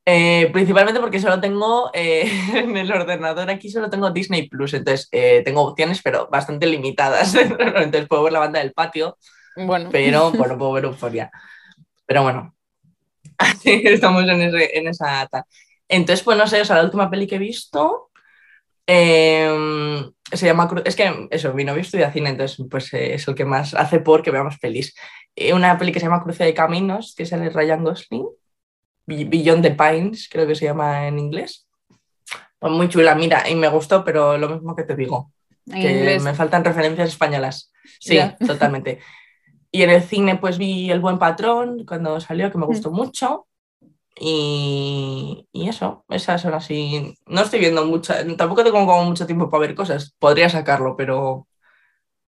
Eh, 0.05 0.51
principalmente 0.53 1.01
porque 1.01 1.21
solo 1.21 1.41
tengo 1.41 1.91
eh, 1.95 2.29
en 2.55 2.77
el 2.77 2.91
ordenador 2.91 3.49
aquí 3.51 3.71
solo 3.71 3.89
tengo 3.89 4.11
Disney 4.11 4.49
Plus, 4.49 4.75
entonces 4.75 5.09
tengo 5.45 5.63
opciones 5.63 6.01
pero 6.03 6.29
bastante 6.31 6.67
limitadas. 6.67 7.35
entonces 7.35 8.09
puedo 8.09 8.25
ver 8.25 8.33
la 8.33 8.41
banda 8.41 8.59
del 8.61 8.73
patio, 8.73 9.17
bueno. 9.57 9.89
pero 9.91 10.31
bueno, 10.33 10.59
puedo 10.59 10.73
ver 10.73 10.85
Euforia. 10.85 11.31
Pero 12.05 12.23
bueno, 12.23 12.55
así 13.39 13.83
estamos 13.85 14.25
en, 14.25 14.43
ese, 14.43 14.79
en 14.79 14.89
esa 14.89 15.29
Entonces, 15.89 16.23
pues 16.23 16.37
no 16.37 16.47
sé, 16.47 16.61
o 16.61 16.65
sea, 16.65 16.77
la 16.77 16.85
última 16.85 17.09
peli 17.09 17.27
que 17.27 17.37
he 17.37 17.39
visto 17.39 18.11
Em, 18.87 20.13
se 20.33 20.47
llama 20.47 20.69
es 20.85 20.97
que 20.97 21.29
eso, 21.31 21.53
mi 21.55 21.65
novio 21.65 21.83
estudia 21.83 22.13
cine, 22.13 22.31
entonces 22.31 22.65
pues 22.71 22.93
eh, 22.95 23.15
es 23.15 23.29
el 23.29 23.35
que 23.35 23.45
más 23.45 23.75
hace 23.75 24.01
por 24.01 24.23
que 24.23 24.31
veamos 24.31 24.59
pelis. 24.59 24.95
Eh, 25.37 25.53
una 25.53 25.79
peli 25.79 25.93
que 25.93 26.01
se 26.01 26.07
llama 26.07 26.23
Cruce 26.23 26.45
de 26.45 26.55
Caminos, 26.55 27.15
que 27.17 27.25
es 27.25 27.33
el 27.33 27.53
Ryan 27.53 27.85
Gosling, 27.85 28.27
Beyond 29.07 29.63
the 29.63 29.71
Pines, 29.73 30.29
creo 30.31 30.47
que 30.47 30.55
se 30.55 30.67
llama 30.67 31.07
en 31.07 31.19
inglés. 31.19 31.67
Pues 32.59 32.73
muy 32.73 32.89
chula, 32.89 33.15
mira, 33.15 33.49
y 33.49 33.55
me 33.55 33.69
gustó, 33.69 34.05
pero 34.05 34.39
lo 34.39 34.49
mismo 34.49 34.77
que 34.77 34.85
te 34.85 34.95
digo, 34.95 35.33
que 35.71 36.19
me 36.23 36.35
faltan 36.35 36.65
referencias 36.65 37.09
españolas. 37.09 37.73
Sí, 37.99 38.19
totalmente. 38.47 39.01
Y 39.71 39.83
en 39.83 39.91
el 39.91 40.03
cine 40.03 40.37
pues 40.37 40.59
vi 40.59 40.91
El 40.91 41.01
Buen 41.01 41.19
Patrón 41.19 41.85
cuando 41.87 42.21
salió, 42.21 42.53
que 42.53 42.59
me 42.59 42.67
gustó 42.67 42.91
mucho. 42.91 43.47
Y, 44.17 45.49
y, 45.53 45.69
eso, 45.69 46.05
esas 46.11 46.43
son 46.43 46.55
así. 46.55 47.17
No 47.27 47.43
estoy 47.43 47.61
viendo 47.61 47.85
mucha, 47.87 48.25
tampoco 48.37 48.63
tengo 48.65 48.79
como 48.87 49.05
mucho 49.05 49.27
tiempo 49.27 49.51
para 49.51 49.63
ver 49.63 49.75
cosas. 49.75 50.15
Podría 50.19 50.49
sacarlo, 50.51 50.97
pero, 50.97 51.49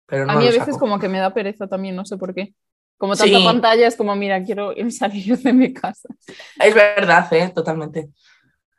pero 0.06 0.26
no 0.26 0.32
A 0.32 0.36
mí 0.36 0.46
a 0.46 0.50
veces 0.52 0.74
saco. 0.74 0.78
como 0.78 0.98
que 0.98 1.08
me 1.08 1.18
da 1.18 1.34
pereza 1.34 1.66
también, 1.68 1.96
no 1.96 2.04
sé 2.04 2.16
por 2.16 2.34
qué. 2.34 2.54
Como 2.98 3.16
tanta 3.16 3.38
Sí. 3.38 3.44
pantalla 3.44 3.86
es 3.86 3.96
como, 3.96 4.14
mira, 4.16 4.42
quiero 4.44 4.72
salir 4.90 5.38
de 5.38 5.52
mi 5.52 5.72
casa. 5.72 6.08
Es 6.58 6.74
verdad, 6.74 7.32
¿eh? 7.32 7.50
totalmente. 7.54 8.10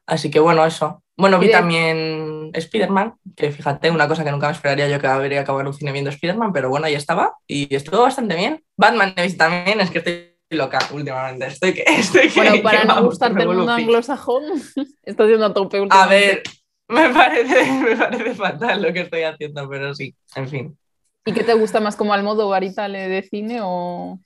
Así 0.08 0.32
que 0.32 0.40
bueno, 0.40 0.66
eso. 0.66 1.04
Bueno, 1.18 1.40
vi 1.40 1.52
también 1.52 2.52
Spider-Man, 2.54 3.16
que 3.36 3.52
fíjate, 3.52 3.92
una 3.92 4.08
cosa 4.08 4.24
que 4.24 4.32
nunca 4.32 4.48
me 4.48 4.54
esperaría 4.54 4.90
yo 4.90 5.00
que 5.00 5.08
habría 5.08 5.42
acabado 5.42 5.62
en 5.62 5.68
un 5.68 5.74
cine 5.74 5.92
viendo 5.94 6.10
Spider-Man, 6.12 6.54
pero 6.54 6.70
bueno, 6.70 6.88
ahí 6.88 6.96
estaba 6.96 7.34
y 7.48 7.74
estuvo 7.76 8.02
bastante 8.04 8.36
bien. 8.36 8.64
Batman 8.78 9.16
también, 9.38 9.82
es 9.82 9.92
que 9.92 10.00
estoy 10.00 10.31
loca 10.56 10.80
últimamente. 10.94 11.48
Estoy 11.48 11.74
que, 11.74 11.84
estoy 11.88 12.30
que, 12.30 12.40
Bueno, 12.40 12.54
que 12.54 12.62
para 12.62 12.86
no 12.86 12.96
que 12.96 13.02
gustarte 13.02 13.36
me 13.36 13.44
el 13.44 13.50
mundo 13.50 13.72
anglosajón, 13.72 14.44
estás 15.04 15.28
yendo 15.30 15.46
a 15.46 15.54
tope 15.54 15.78
A 15.78 15.82
últimamente. 15.82 16.16
ver, 16.16 16.44
me 16.88 17.10
parece, 17.14 17.72
me 17.84 17.96
parece 17.96 18.36
fatal 18.36 18.82
lo 18.82 18.94
que 18.94 19.02
estoy 19.02 19.24
haciendo, 19.24 19.68
pero 19.70 19.94
sí, 19.96 20.16
en 20.36 20.48
fin. 20.48 20.78
¿Y 21.26 21.34
qué 21.34 21.44
te 21.44 21.54
gusta 21.54 21.80
más, 21.80 21.96
como 21.96 22.14
al 22.14 22.24
modo 22.24 22.50
varita 22.50 22.90
de 22.90 23.22
cine 23.30 23.60
o, 23.62 24.20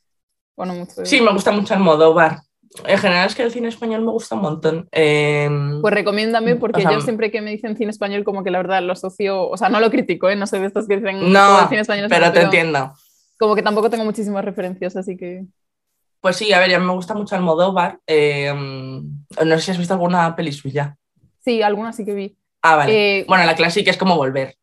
o 0.56 0.66
no 0.66 0.74
mucho? 0.74 1.06
Sí, 1.06 1.22
me 1.22 1.32
gusta 1.32 1.52
mucho 1.52 1.74
Almodóvar. 1.74 2.40
En 2.86 2.98
general 2.98 3.28
es 3.28 3.36
que 3.36 3.44
el 3.44 3.52
cine 3.52 3.70
español 3.70 4.02
me 4.02 4.12
gusta 4.12 4.36
un 4.36 4.42
montón. 4.42 4.88
Eh, 4.92 5.50
Pues 5.82 5.94
recomiéndame, 5.94 6.56
porque 6.56 6.80
O 6.80 6.82
sea, 6.82 6.92
yo 6.94 7.02
siempre 7.02 7.32
que 7.32 7.42
me 7.42 7.52
dicen 7.52 7.78
cine 7.78 7.92
español, 7.92 8.24
como 8.24 8.44
que 8.44 8.52
la 8.52 8.58
verdad 8.58 8.82
lo 8.82 8.94
asocio, 8.94 9.48
o 9.48 9.56
sea, 9.58 9.70
no 9.70 9.80
lo 9.80 9.90
critico, 9.90 10.30
¿eh? 10.30 10.36
no 10.36 10.46
soy 10.46 10.60
de 10.60 10.68
estos 10.68 10.88
que 10.88 10.98
dicen 10.98 11.32
no, 11.32 11.62
el 11.62 11.70
cine 11.70 11.82
español 11.82 12.06
es 12.06 12.10
pero 12.12 12.32
te 12.34 12.42
entiendo. 12.42 12.94
Como 13.38 13.56
que 13.56 13.62
tampoco 13.62 13.90
tengo 13.90 14.04
muchísimas 14.04 14.44
referencias, 14.44 14.96
así 14.96 15.16
que. 15.18 15.46
Pues 16.26 16.38
sí, 16.38 16.52
a 16.54 16.58
ver, 16.60 16.72
ya 16.72 16.80
me 16.80 16.92
gusta 16.92 17.14
mucho 17.14 17.36
Almodóvar. 17.36 18.00
Eh, 18.08 18.52
no 18.52 19.56
sé 19.58 19.62
si 19.62 19.70
has 19.70 19.78
visto 19.78 19.94
alguna 19.94 20.36
peli 20.36 20.52
suya. 20.52 20.98
Sí, 21.44 21.62
algunas 21.62 21.96
sí 21.96 22.04
que 22.04 22.16
vi. 22.16 22.36
Ah, 22.64 22.78
vale. 22.78 23.20
Eh, 23.20 23.26
Bueno, 23.28 23.44
la 23.44 23.54
clásica 23.54 23.92
es 23.92 23.98
como 23.98 24.16
volver. 24.18 24.56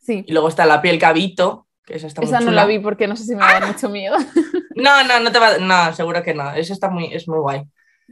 Sí, 0.00 0.24
Y 0.26 0.32
luego 0.32 0.48
está 0.48 0.64
La 0.64 0.80
piel 0.80 0.98
cabito, 0.98 1.66
que 1.84 1.96
esa 1.96 2.06
está 2.06 2.22
muy 2.22 2.30
esa 2.30 2.40
no 2.40 2.46
chula. 2.46 2.62
la 2.62 2.66
vi 2.66 2.78
porque 2.78 3.06
no 3.06 3.14
sé 3.14 3.24
si 3.24 3.34
me 3.34 3.42
va 3.42 3.50
a 3.50 3.60
dar 3.60 3.66
mucho 3.66 3.90
miedo. 3.90 4.16
No, 4.74 5.04
no, 5.04 5.20
no 5.20 5.30
te 5.30 5.38
va. 5.38 5.58
No, 5.58 5.92
seguro 5.92 6.22
que 6.22 6.32
no. 6.32 6.50
Esa 6.54 6.72
está 6.72 6.88
muy, 6.88 7.12
es 7.12 7.28
muy 7.28 7.40
guay. 7.40 7.62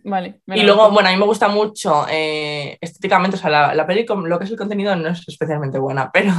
vale. 0.04 0.42
Y 0.49 0.62
luego, 0.62 0.90
bueno, 0.90 1.09
a 1.09 1.12
mí 1.12 1.16
me 1.19 1.25
gusta 1.25 1.49
mucho 1.49 2.04
eh, 2.11 2.76
estéticamente, 2.83 3.38
o 3.38 3.40
sea, 3.40 3.49
la, 3.49 3.75
la 3.75 3.87
peli, 3.87 4.04
lo 4.07 4.38
que 4.38 4.45
es 4.45 4.50
el 4.50 4.59
contenido, 4.59 4.95
no 4.95 5.09
es 5.09 5.26
especialmente 5.26 5.78
buena, 5.78 6.11
pero, 6.12 6.35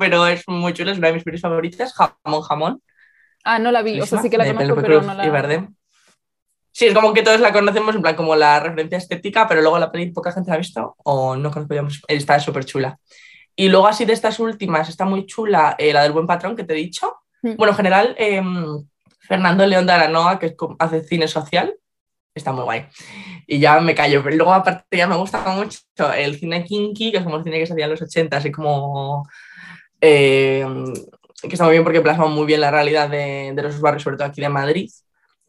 pero 0.00 0.26
es 0.26 0.42
muy 0.48 0.72
chula, 0.72 0.90
es 0.90 0.98
una 0.98 1.06
de 1.06 1.14
mis 1.14 1.22
pelis 1.22 1.42
favoritas, 1.42 1.94
Jamón 1.94 2.42
Jamón. 2.42 2.82
Ah, 3.48 3.60
no 3.60 3.70
la 3.70 3.80
vi, 3.82 4.00
o 4.00 4.06
sea, 4.06 4.20
sí 4.20 4.28
que 4.28 4.38
la 4.38 4.44
de 4.44 4.54
conozco, 4.54 4.74
pero 4.82 4.98
Cruz 4.98 5.06
no 5.06 5.14
y 5.14 5.26
la. 5.26 5.30
Bardem. 5.30 5.72
Sí, 6.72 6.86
es 6.86 6.94
como 6.94 7.14
que 7.14 7.22
todos 7.22 7.40
la 7.40 7.52
conocemos, 7.52 7.94
en 7.94 8.02
plan, 8.02 8.16
como 8.16 8.34
la 8.34 8.58
referencia 8.58 8.98
estética, 8.98 9.46
pero 9.46 9.62
luego 9.62 9.78
la 9.78 9.92
peli 9.92 10.10
poca 10.10 10.32
gente 10.32 10.50
la 10.50 10.56
ha 10.56 10.58
visto 10.58 10.96
o 11.04 11.36
no 11.36 11.52
conozco 11.52 11.72
ya, 11.72 11.82
mucho. 11.82 12.00
está 12.08 12.40
súper 12.40 12.64
chula. 12.64 12.98
Y 13.54 13.68
luego 13.68 13.86
así 13.86 14.04
de 14.04 14.14
estas 14.14 14.40
últimas, 14.40 14.88
está 14.88 15.04
muy 15.04 15.26
chula 15.26 15.76
eh, 15.78 15.92
la 15.92 16.02
del 16.02 16.10
Buen 16.10 16.26
Patrón 16.26 16.56
que 16.56 16.64
te 16.64 16.74
he 16.74 16.76
dicho. 16.76 17.18
Mm. 17.42 17.54
Bueno, 17.56 17.70
en 17.70 17.76
general, 17.76 18.16
eh, 18.18 18.42
Fernando 19.20 19.64
León 19.64 19.86
de 19.86 19.92
Aranoa, 19.92 20.40
que 20.40 20.56
hace 20.80 21.04
cine 21.04 21.28
social, 21.28 21.72
está 22.34 22.50
muy 22.50 22.64
guay. 22.64 22.86
Y 23.46 23.60
ya 23.60 23.78
me 23.80 23.94
callo, 23.94 24.24
pero 24.24 24.34
luego 24.34 24.52
aparte 24.52 24.96
ya 24.96 25.06
me 25.06 25.16
gusta 25.16 25.38
mucho 25.54 25.78
el 26.16 26.36
cine 26.36 26.64
kinky, 26.64 27.12
que 27.12 27.18
es 27.18 27.22
como 27.24 27.36
el 27.36 27.44
cine 27.44 27.60
que 27.60 27.66
se 27.66 27.74
hacía 27.74 27.84
en 27.84 27.92
los 27.92 28.02
80, 28.02 28.36
así 28.36 28.50
como... 28.50 29.24
eh, 30.00 30.66
que 31.42 31.48
está 31.48 31.64
muy 31.64 31.72
bien 31.72 31.84
porque 31.84 32.00
plasma 32.00 32.26
muy 32.26 32.46
bien 32.46 32.60
la 32.60 32.70
realidad 32.70 33.08
de, 33.08 33.52
de 33.54 33.62
los 33.62 33.80
barrios, 33.80 34.02
sobre 34.02 34.16
todo 34.16 34.28
aquí 34.28 34.40
de 34.40 34.48
Madrid, 34.48 34.90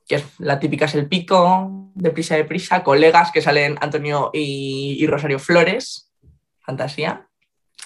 que 0.08 0.16
es 0.16 0.26
la 0.40 0.60
típica 0.60 0.86
es 0.86 0.96
el 0.96 1.08
pico, 1.08 1.92
de 1.94 2.12
prisa 2.12 2.36
de 2.36 2.46
prisa, 2.46 2.84
colegas 2.84 3.32
que 3.32 3.42
salen 3.42 3.78
Antonio 3.82 4.30
y, 4.34 4.98
y 5.00 5.08
Rosario 5.08 5.40
Flores, 5.40 6.12
fantasía. 6.60 7.28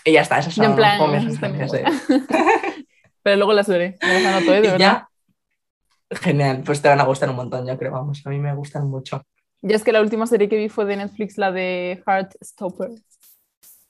Y 0.04 0.14
ya 0.14 0.22
está, 0.22 0.40
esas 0.40 0.56
Yo 0.56 0.64
son 0.64 0.76
plan, 0.76 0.98
como 0.98 1.14
mis 1.14 1.26
referencias 1.40 1.72
Pero 3.24 3.36
luego 3.36 3.54
las 3.54 3.68
veré, 3.68 3.98
me 4.02 4.14
las 4.22 4.26
anoto, 4.26 4.54
¿eh? 4.54 4.62
de 4.62 4.68
y 4.68 4.72
verdad. 4.72 4.80
ya. 4.80 5.08
Genial, 6.18 6.64
pues 6.66 6.82
te 6.82 6.90
van 6.90 7.00
a 7.00 7.06
gustar 7.06 7.30
un 7.30 7.36
montón, 7.36 7.66
yo 7.66 7.78
creo, 7.78 7.92
vamos, 7.92 8.22
a 8.26 8.30
mí 8.30 8.38
me 8.40 8.54
gustan 8.54 8.88
mucho. 8.90 9.24
Ya 9.62 9.76
es 9.76 9.84
que 9.84 9.92
la 9.92 10.02
última 10.02 10.26
serie 10.26 10.50
que 10.50 10.58
vi 10.58 10.70
fue 10.70 10.86
de 10.86 10.98
Netflix, 10.98 11.38
la 11.38 11.52
de 11.52 12.04
Heartstopper. 12.06 12.90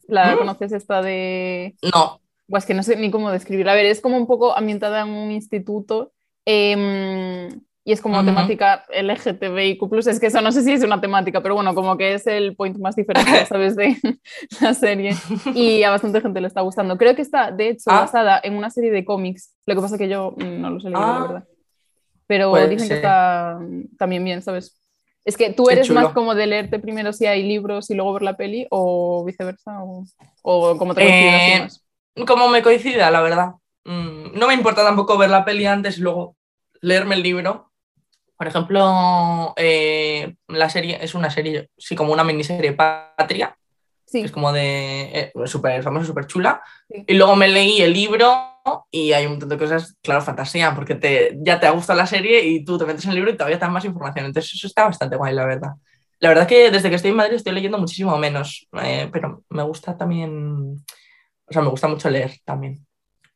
¿La 0.08 0.36
¿Mm? 0.36 0.40
conoces 0.40 0.74
esta 0.74 1.02
de...? 1.02 1.76
No, 1.94 2.20
Buah, 2.52 2.60
es 2.60 2.66
que 2.66 2.74
no 2.74 2.84
sé 2.84 2.98
ni 2.98 3.10
cómo 3.10 3.32
describir. 3.32 3.70
A 3.70 3.74
ver, 3.74 3.86
es 3.86 4.02
como 4.02 4.18
un 4.18 4.28
poco 4.28 4.56
ambientada 4.56 5.02
en 5.04 5.08
un 5.10 5.32
instituto 5.32 6.12
em, 6.46 7.48
y 7.86 7.94
es 7.94 8.02
como 8.02 8.18
Ujú. 8.18 8.26
temática 8.26 8.84
LGTBIQ+. 8.94 9.82
Es 10.08 10.20
que 10.20 10.28
eso 10.28 10.42
no 10.42 10.52
sé 10.52 10.62
si 10.64 10.74
es 10.74 10.84
una 10.84 11.00
temática, 11.00 11.42
pero 11.42 11.56
bueno, 11.56 11.74
como 11.74 11.98
que 11.98 12.14
es 12.14 12.28
el 12.28 12.56
point 12.58 12.78
más 12.78 12.96
diferente, 12.98 13.46
¿sabes? 13.46 13.76
De 13.78 13.96
la 14.62 14.74
serie. 14.74 15.16
Y 15.56 15.84
a 15.84 15.92
bastante 15.92 16.20
gente 16.20 16.42
le 16.42 16.48
está 16.48 16.60
gustando. 16.60 16.98
Creo 16.98 17.16
que 17.16 17.22
está, 17.22 17.52
de 17.52 17.70
hecho, 17.70 17.90
Ah. 17.90 18.02
basada 18.02 18.42
en 18.44 18.56
una 18.56 18.70
serie 18.70 18.92
de 18.92 19.06
cómics. 19.06 19.56
Lo 19.66 19.74
que 19.76 19.82
pasa 19.82 19.98
que 19.98 20.10
yo 20.10 20.34
no 20.38 20.68
he 20.68 20.72
leído, 20.84 20.90
la 20.92 21.16
Ah. 21.16 21.22
verdad. 21.22 21.44
Pero 22.28 22.50
Puede 22.52 22.68
dicen 22.68 22.84
que 22.90 22.96
ser. 22.96 22.98
está 22.98 23.58
mm, 23.62 23.96
también 23.98 24.26
bien, 24.26 24.42
¿sabes? 24.42 24.78
Es 25.24 25.38
que 25.38 25.52
tú 25.54 25.70
eres 25.70 25.90
más 25.92 26.10
como 26.10 26.36
de 26.36 26.48
leerte 26.48 26.80
primero 26.80 27.14
si 27.14 27.28
hay 27.28 27.44
libros 27.44 27.90
y 27.92 27.94
luego 27.94 28.12
ver 28.14 28.24
la 28.24 28.36
peli 28.38 28.68
o 28.72 29.24
viceversa 29.24 29.84
o, 29.84 30.04
o 30.42 30.78
como 30.78 30.94
te 30.96 31.04
Eh, 31.04 31.60
más. 31.62 31.82
Como 32.28 32.50
me 32.50 32.62
coincida, 32.62 33.12
la 33.12 33.22
verdad. 33.22 33.52
Mm, 33.86 34.38
no 34.38 34.48
me 34.48 34.54
importa 34.54 34.84
tampoco 34.84 35.18
ver 35.18 35.30
la 35.30 35.46
peli 35.46 35.66
antes 35.66 35.98
y 35.98 36.02
luego 36.02 36.36
leerme 36.82 37.16
el 37.16 37.24
libro. 37.24 37.72
Por 38.38 38.48
ejemplo, 38.48 39.54
eh, 39.56 40.36
la 40.48 40.70
serie 40.70 40.98
es 41.02 41.14
una 41.14 41.30
serie, 41.30 41.70
sí, 41.78 41.96
como 41.96 42.14
una 42.14 42.24
miniserie 42.24 42.74
Patria, 42.74 43.56
que 43.56 43.62
Sí, 44.12 44.20
es 44.20 44.32
como 44.32 44.52
de 44.52 45.04
eh, 45.14 45.32
súper 45.46 45.82
famosa, 45.84 46.06
súper 46.06 46.28
chula. 46.28 46.62
Sí. 46.90 47.06
Y 47.08 47.14
luego 47.14 47.36
me 47.36 47.48
leí 47.48 47.82
el 47.82 47.94
libro 47.94 48.52
y 48.92 49.14
hay 49.14 49.26
un 49.26 49.34
montón 49.34 49.50
de 49.50 49.58
cosas, 49.58 49.96
claro, 50.02 50.22
fantasía, 50.22 50.76
porque 50.76 50.96
te, 50.96 51.38
ya 51.40 51.60
te 51.60 51.68
ha 51.68 51.72
gustado 51.72 51.98
la 51.98 52.06
serie 52.06 52.46
y 52.46 52.66
tú 52.66 52.78
te 52.78 52.86
metes 52.86 53.06
en 53.06 53.12
el 53.12 53.16
libro 53.16 53.32
y 53.32 53.38
todavía 53.38 53.58
te 53.58 53.66
dan 53.66 53.74
más 53.74 53.86
información. 53.86 54.26
Entonces, 54.26 54.54
eso 54.54 54.68
está 54.68 54.86
bastante 54.86 55.16
guay, 55.16 55.34
la 55.34 55.46
verdad. 55.46 55.72
La 56.20 56.30
verdad 56.30 56.48
que 56.48 56.70
desde 56.70 56.90
que 56.90 56.96
estoy 56.96 57.12
en 57.12 57.18
Madrid 57.18 57.36
estoy 57.36 57.54
leyendo 57.54 57.78
muchísimo 57.78 58.16
menos, 58.18 58.68
eh, 58.84 59.10
pero 59.12 59.44
me 59.50 59.64
gusta 59.64 59.98
también, 59.98 60.84
o 61.52 61.54
sea, 61.54 61.62
me 61.62 61.70
gusta 61.70 61.88
mucho 61.88 62.10
leer 62.10 62.32
también. 62.46 62.86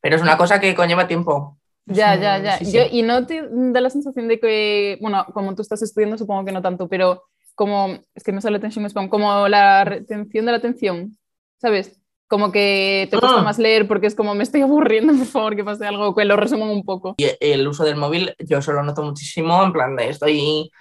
Pero 0.02 0.16
es 0.16 0.22
una 0.22 0.38
cosa 0.38 0.60
que 0.60 0.74
conlleva 0.76 1.08
tiempo. 1.08 1.58
Ya, 1.86 2.16
ya, 2.16 2.40
ya. 2.40 2.58
sí, 2.58 2.66
sí. 2.66 2.72
Yo, 2.72 2.84
y 2.92 3.04
no 3.04 3.26
te 3.28 3.44
da 3.52 3.82
la 3.82 3.90
sensación 3.92 4.28
de 4.28 4.40
que, 4.40 4.98
bueno, 5.02 5.26
como 5.34 5.54
tú 5.56 5.62
estás 5.62 5.82
estudiando, 5.84 6.18
supongo 6.18 6.46
que 6.46 6.52
no 6.52 6.62
tanto, 6.62 6.88
pero 6.88 7.24
como, 7.54 8.00
es 8.16 8.24
que 8.24 8.32
me 8.32 8.42
sale 8.42 8.58
atención 8.58 8.86
spam, 8.86 9.08
como 9.10 9.48
la 9.48 9.84
retención 9.86 10.46
de 10.46 10.52
la 10.52 10.58
atención, 10.58 11.18
¿sabes? 11.62 12.02
Como 12.28 12.52
que 12.52 13.08
te 13.12 13.20
cuesta 13.20 13.40
Ah. 13.40 13.44
más 13.44 13.60
leer 13.60 13.88
porque 13.88 14.08
es 14.08 14.16
como 14.16 14.34
me 14.34 14.44
estoy 14.44 14.62
aburriendo, 14.62 15.14
por 15.18 15.28
favor, 15.28 15.56
que 15.56 15.64
pase 15.64 15.86
algo, 15.86 16.16
que 16.16 16.26
lo 16.26 16.36
resuman 16.38 16.70
un 16.70 16.84
poco. 16.84 17.14
Y 17.18 17.28
el 17.40 17.68
uso 17.68 17.84
del 17.84 17.98
móvil 17.98 18.34
yo 18.40 18.62
solo 18.62 18.82
noto 18.84 19.04
muchísimo, 19.04 19.64
en 19.64 19.74
plan 19.74 19.96
de 19.96 20.10
estoy... 20.10 20.72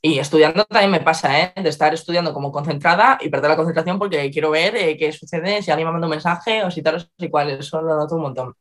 Y 0.00 0.18
estudiando 0.18 0.64
también 0.64 0.92
me 0.92 1.00
pasa, 1.00 1.40
¿eh? 1.40 1.52
De 1.56 1.68
estar 1.68 1.92
estudiando 1.92 2.32
como 2.32 2.52
concentrada 2.52 3.18
y 3.20 3.28
perder 3.28 3.50
la 3.50 3.56
concentración 3.56 3.98
porque 3.98 4.30
quiero 4.30 4.50
ver 4.50 4.76
eh, 4.76 4.96
qué 4.96 5.10
sucede, 5.12 5.60
si 5.62 5.70
alguien 5.70 5.88
me 5.88 5.92
manda 5.92 6.06
un 6.06 6.12
mensaje 6.12 6.62
o 6.64 6.70
si 6.70 6.82
tal 6.82 6.96
o 6.96 7.00
si 7.00 7.28
cual, 7.28 7.50
eso 7.50 7.82
lo 7.82 7.96
noto 7.96 8.14
un 8.14 8.22
montón. 8.22 8.54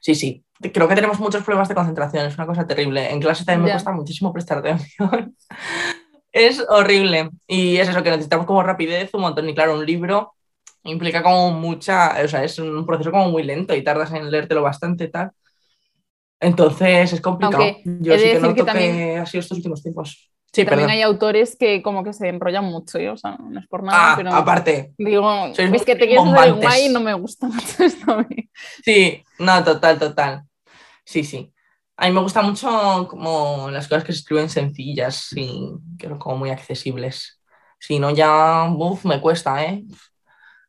Sí, 0.00 0.14
sí, 0.14 0.44
creo 0.72 0.88
que 0.88 0.94
tenemos 0.94 1.18
muchos 1.20 1.42
problemas 1.42 1.68
de 1.68 1.74
concentración, 1.74 2.26
es 2.26 2.34
una 2.34 2.46
cosa 2.46 2.66
terrible. 2.66 3.10
En 3.10 3.20
clase 3.20 3.44
también 3.44 3.64
me 3.64 3.70
cuesta 3.70 3.92
muchísimo 3.92 4.32
prestar 4.32 4.58
atención. 4.58 5.36
es 6.32 6.64
horrible. 6.68 7.30
Y 7.46 7.76
es 7.76 7.88
eso, 7.88 8.02
que 8.02 8.10
necesitamos 8.10 8.46
como 8.46 8.62
rapidez 8.62 9.12
un 9.14 9.22
montón. 9.22 9.48
Y 9.48 9.54
claro, 9.54 9.74
un 9.74 9.86
libro 9.86 10.34
implica 10.84 11.22
como 11.22 11.50
mucha, 11.52 12.16
o 12.24 12.28
sea, 12.28 12.44
es 12.44 12.58
un 12.58 12.86
proceso 12.86 13.10
como 13.10 13.30
muy 13.30 13.42
lento 13.42 13.74
y 13.74 13.82
tardas 13.82 14.12
en 14.12 14.30
leértelo 14.30 14.62
bastante 14.62 15.04
y 15.04 15.10
tal. 15.10 15.30
Entonces 16.40 17.12
es 17.12 17.20
complicado. 17.20 17.64
Aunque 17.64 17.82
Yo 18.00 18.16
sí 18.16 18.30
que 18.30 18.40
noto 18.40 18.54
que 18.54 18.60
que, 18.60 18.64
también- 18.64 19.18
ha 19.18 19.26
sido 19.26 19.40
estos 19.40 19.58
últimos 19.58 19.82
tiempos. 19.82 20.30
Sí, 20.52 20.64
También 20.64 20.88
perdón. 20.88 20.90
hay 20.90 21.02
autores 21.02 21.56
que 21.58 21.82
como 21.82 22.02
que 22.02 22.12
se 22.12 22.28
enrollan 22.28 22.64
mucho, 22.64 22.98
¿eh? 22.98 23.10
o 23.10 23.16
sea, 23.16 23.36
no 23.38 23.60
es 23.60 23.66
por 23.66 23.82
nada, 23.82 24.12
Ah, 24.12 24.16
pero 24.16 24.34
aparte. 24.34 24.92
digo, 24.96 25.46
es 25.46 25.84
que 25.84 25.94
te 25.94 26.06
quieres 26.06 26.24
hacer 26.24 26.54
guay 26.54 26.86
y 26.86 26.88
no 26.88 27.00
me 27.00 27.14
gusta 27.14 27.46
mucho 27.48 27.84
esto 27.84 28.12
a 28.12 28.22
mí. 28.22 28.50
Sí, 28.84 29.22
no, 29.38 29.62
total, 29.62 29.98
total. 29.98 30.42
Sí, 31.04 31.24
sí. 31.24 31.52
A 31.96 32.06
mí 32.08 32.14
me 32.14 32.20
gusta 32.20 32.42
mucho 32.42 33.06
como 33.10 33.70
las 33.70 33.88
cosas 33.88 34.04
que 34.04 34.12
se 34.12 34.20
escriben 34.20 34.48
sencillas 34.48 35.28
y 35.36 35.72
que 35.98 36.08
son 36.08 36.18
como 36.18 36.36
muy 36.38 36.50
accesibles. 36.50 37.40
Si 37.80 37.98
no, 37.98 38.10
ya, 38.10 38.68
uf, 38.76 39.04
me 39.04 39.20
cuesta, 39.20 39.64
¿eh? 39.64 39.84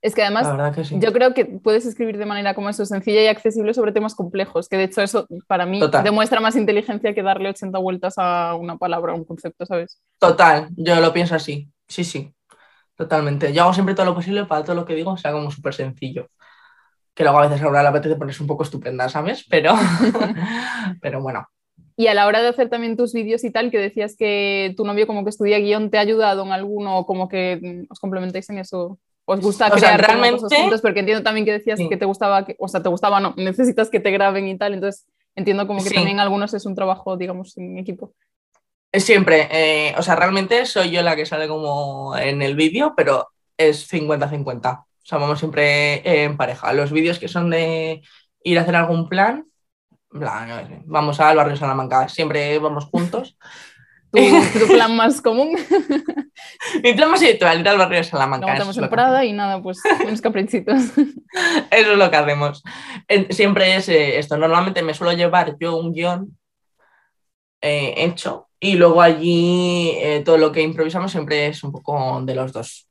Es 0.01 0.15
que 0.15 0.23
además 0.23 0.73
que 0.73 0.85
sí. 0.85 0.95
Yo 0.99 1.11
creo 1.11 1.33
que 1.33 1.45
puedes 1.45 1.85
escribir 1.85 2.17
de 2.17 2.25
manera 2.25 2.53
como 2.53 2.69
eso, 2.69 2.85
sencilla 2.85 3.21
y 3.21 3.27
accesible 3.27 3.73
sobre 3.73 3.91
temas 3.91 4.15
complejos, 4.15 4.69
que 4.69 4.77
de 4.77 4.85
hecho 4.85 5.01
eso 5.01 5.27
para 5.47 5.65
mí 5.65 5.79
Total. 5.79 6.03
demuestra 6.03 6.39
más 6.39 6.55
inteligencia 6.55 7.13
que 7.13 7.21
darle 7.21 7.49
80 7.49 7.77
vueltas 7.79 8.13
a 8.17 8.55
una 8.55 8.77
palabra 8.77 9.13
o 9.13 9.17
un 9.17 9.25
concepto, 9.25 9.65
¿sabes? 9.65 10.01
Total, 10.17 10.69
yo 10.77 10.99
lo 11.01 11.11
pienso 11.11 11.35
así. 11.35 11.69
Sí, 11.87 12.03
sí. 12.03 12.33
Totalmente. 12.95 13.53
Yo 13.53 13.63
hago 13.63 13.73
siempre 13.73 13.95
todo 13.95 14.07
lo 14.07 14.15
posible 14.15 14.45
para 14.45 14.63
todo 14.63 14.75
lo 14.75 14.85
que 14.85 14.93
digo 14.93 15.15
sea 15.17 15.31
como 15.31 15.51
súper 15.51 15.73
sencillo. 15.73 16.27
Que 17.13 17.23
luego 17.23 17.39
a 17.39 17.47
veces 17.47 17.61
ahora 17.61 17.81
la 17.81 17.89
apetece 17.89 18.15
ponerse 18.15 18.43
un 18.43 18.47
poco 18.47 18.63
estupenda, 18.63 19.07
¿sabes? 19.09 19.45
Pero, 19.49 19.73
pero 21.01 21.21
bueno. 21.21 21.47
Y 21.95 22.07
a 22.07 22.13
la 22.13 22.27
hora 22.27 22.41
de 22.41 22.49
hacer 22.49 22.69
también 22.69 22.95
tus 22.95 23.13
vídeos 23.13 23.43
y 23.43 23.51
tal, 23.51 23.71
que 23.71 23.77
decías 23.77 24.15
que 24.17 24.73
tu 24.77 24.85
novio 24.85 25.07
como 25.07 25.23
que 25.23 25.29
estudia 25.29 25.59
guion, 25.59 25.89
¿te 25.89 25.97
ha 25.97 26.01
ayudado 26.01 26.45
en 26.45 26.51
alguno 26.51 26.99
o 26.99 27.05
como 27.05 27.27
que 27.27 27.85
os 27.89 27.99
complementáis 27.99 28.49
en 28.49 28.59
eso? 28.59 28.99
¿Os 29.31 29.41
gusta 29.41 29.67
O 29.67 29.77
sea, 29.77 29.95
crear 29.95 30.07
como 30.07 30.21
realmente-? 30.23 30.79
Porque 30.81 31.01
entiendo 31.01 31.21
también 31.23 31.45
que 31.45 31.51
decías 31.51 31.77
Sí. 31.77 31.87
que 31.87 31.97
te 31.97 32.05
gustaba, 32.05 32.45
que, 32.45 32.55
o 32.57 32.67
sea, 32.67 32.81
te 32.81 32.89
gustaba, 32.89 33.19
no, 33.19 33.35
necesitas 33.37 33.89
que 33.91 33.99
te 33.99 34.09
graben 34.09 34.47
y 34.47 34.57
tal, 34.57 34.73
entonces 34.73 35.05
entiendo 35.35 35.67
como 35.67 35.83
que 35.83 35.89
Sí. 35.89 35.95
también 35.95 36.19
algunos 36.19 36.51
es 36.55 36.65
un 36.65 36.73
trabajo, 36.73 37.15
digamos, 37.15 37.55
en 37.57 37.77
equipo. 37.77 38.13
Es 38.91 39.03
Siempre, 39.03 39.47
eh, 39.51 39.93
o 39.99 40.01
sea, 40.01 40.15
realmente 40.15 40.65
soy 40.65 40.89
yo 40.89 41.03
la 41.03 41.15
que 41.15 41.27
sale 41.27 41.47
como 41.47 42.17
en 42.17 42.41
el 42.41 42.55
vídeo, 42.55 42.93
pero 42.97 43.27
es 43.55 43.87
50-50. 43.87 44.79
O 44.81 45.05
sea, 45.05 45.19
vamos 45.19 45.37
siempre 45.37 46.23
en 46.23 46.35
pareja. 46.35 46.73
Los 46.73 46.91
vídeos 46.91 47.19
que 47.19 47.27
son 47.27 47.51
de 47.51 48.01
ir 48.43 48.57
a 48.57 48.63
hacer 48.63 48.75
algún 48.75 49.07
plan, 49.07 49.45
vamos 50.11 51.19
al 51.19 51.37
barrio 51.37 51.55
Salamanca, 51.55 52.09
siempre 52.09 52.57
vamos 52.57 52.85
juntos. 52.85 53.37
Tu, 54.11 54.19
tu 54.59 54.67
plan 54.67 54.95
más 54.95 55.21
común, 55.21 55.55
Mi 56.83 56.93
plan 56.93 57.11
más 57.11 57.21
habitual, 57.21 57.59
ir 57.59 57.67
al 57.69 57.77
barrio 57.77 57.99
de 57.99 58.03
Salamanca. 58.03 58.55
es 58.55 58.77
lo 58.77 58.83
en 58.83 58.89
Prada 58.89 59.23
y 59.23 59.33
nada, 59.33 59.61
pues 59.61 59.79
unos 60.05 60.21
caprichitos. 60.21 60.77
Eso 61.71 61.91
es 61.91 61.97
lo 61.97 62.09
que 62.09 62.17
hacemos. 62.17 62.63
Siempre 63.29 63.75
es 63.75 63.87
eh, 63.89 64.17
esto. 64.17 64.35
Normalmente 64.37 64.81
me 64.81 64.93
suelo 64.93 65.13
llevar 65.13 65.55
yo 65.59 65.77
un 65.77 65.93
guion 65.93 66.37
eh, 67.61 67.93
hecho 67.97 68.47
y 68.59 68.75
luego 68.75 69.01
allí 69.01 69.91
eh, 69.97 70.21
todo 70.25 70.37
lo 70.37 70.51
que 70.51 70.61
improvisamos 70.61 71.11
siempre 71.11 71.47
es 71.47 71.63
un 71.63 71.71
poco 71.71 72.19
de 72.23 72.35
los 72.35 72.51
dos. 72.51 72.87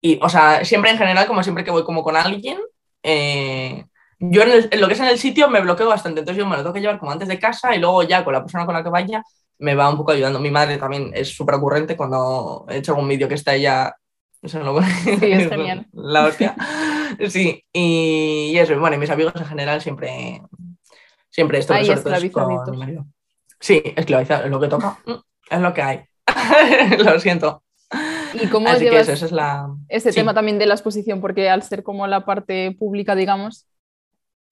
Y, 0.00 0.18
o 0.22 0.28
sea, 0.28 0.64
siempre 0.64 0.90
en 0.90 0.98
general, 0.98 1.26
como 1.26 1.42
siempre 1.42 1.64
que 1.64 1.70
voy 1.70 1.84
como 1.84 2.02
con 2.02 2.16
alguien, 2.16 2.58
eh, 3.02 3.84
yo 4.18 4.42
en, 4.42 4.50
el- 4.50 4.68
en 4.70 4.80
lo 4.80 4.86
que 4.88 4.94
es 4.94 5.00
en 5.00 5.06
el 5.06 5.18
sitio 5.18 5.48
me 5.48 5.60
bloqueo 5.60 5.88
bastante. 5.88 6.20
Entonces 6.20 6.38
yo 6.42 6.46
me 6.48 6.56
lo 6.56 6.62
tengo 6.62 6.74
que 6.74 6.80
llevar 6.80 6.98
como 6.98 7.12
antes 7.12 7.28
de 7.28 7.38
casa 7.38 7.74
y 7.74 7.78
luego 7.78 8.02
ya 8.02 8.22
con 8.24 8.34
la 8.34 8.42
persona 8.42 8.66
con 8.66 8.74
la 8.74 8.82
que 8.84 8.90
vaya 8.90 9.22
me 9.58 9.74
va 9.74 9.90
un 9.90 9.96
poco 9.96 10.12
ayudando. 10.12 10.38
Mi 10.40 10.50
madre 10.50 10.78
también 10.78 11.10
es 11.14 11.34
súper 11.34 11.54
ocurrente 11.56 11.96
cuando 11.96 12.66
he 12.68 12.78
hecho 12.78 12.92
algún 12.92 13.08
vídeo 13.08 13.28
que 13.28 13.34
está 13.34 13.54
ella... 13.54 13.94
se 14.44 14.58
lo- 14.60 14.80
es 14.80 15.48
genial. 15.48 15.86
La 15.92 16.26
hostia. 16.26 16.54
Sí, 17.28 17.64
y, 17.72 18.50
y 18.52 18.58
eso, 18.58 18.78
bueno, 18.78 18.96
y 18.96 18.98
mis 18.98 19.10
amigos 19.10 19.32
en 19.36 19.46
general 19.46 19.80
siempre, 19.80 20.42
siempre 21.30 21.58
esto, 21.58 21.72
Ahí 21.74 21.86
sobre 21.86 22.00
todo 22.00 22.14
es 22.14 22.30
con 22.30 22.70
mi 22.72 22.76
marido. 22.78 23.06
Sí, 23.60 23.82
esclavizado, 23.96 24.44
es 24.44 24.50
lo 24.50 24.60
que 24.60 24.68
toca, 24.68 24.98
es 25.50 25.60
lo 25.60 25.72
que 25.72 25.82
hay. 25.82 26.00
lo 26.98 27.18
siento. 27.18 27.62
¿Y 28.34 28.48
cómo 28.48 28.68
Así 28.68 28.80
que 28.80 28.90
llevas 28.90 29.02
eso, 29.08 29.12
esa 29.12 29.26
es 29.26 29.32
la... 29.32 29.68
ese 29.88 30.12
sí. 30.12 30.16
tema 30.16 30.34
también 30.34 30.58
de 30.58 30.66
la 30.66 30.74
exposición? 30.74 31.20
Porque 31.22 31.48
al 31.48 31.62
ser 31.62 31.82
como 31.82 32.06
la 32.06 32.26
parte 32.26 32.76
pública, 32.78 33.14
digamos, 33.14 33.66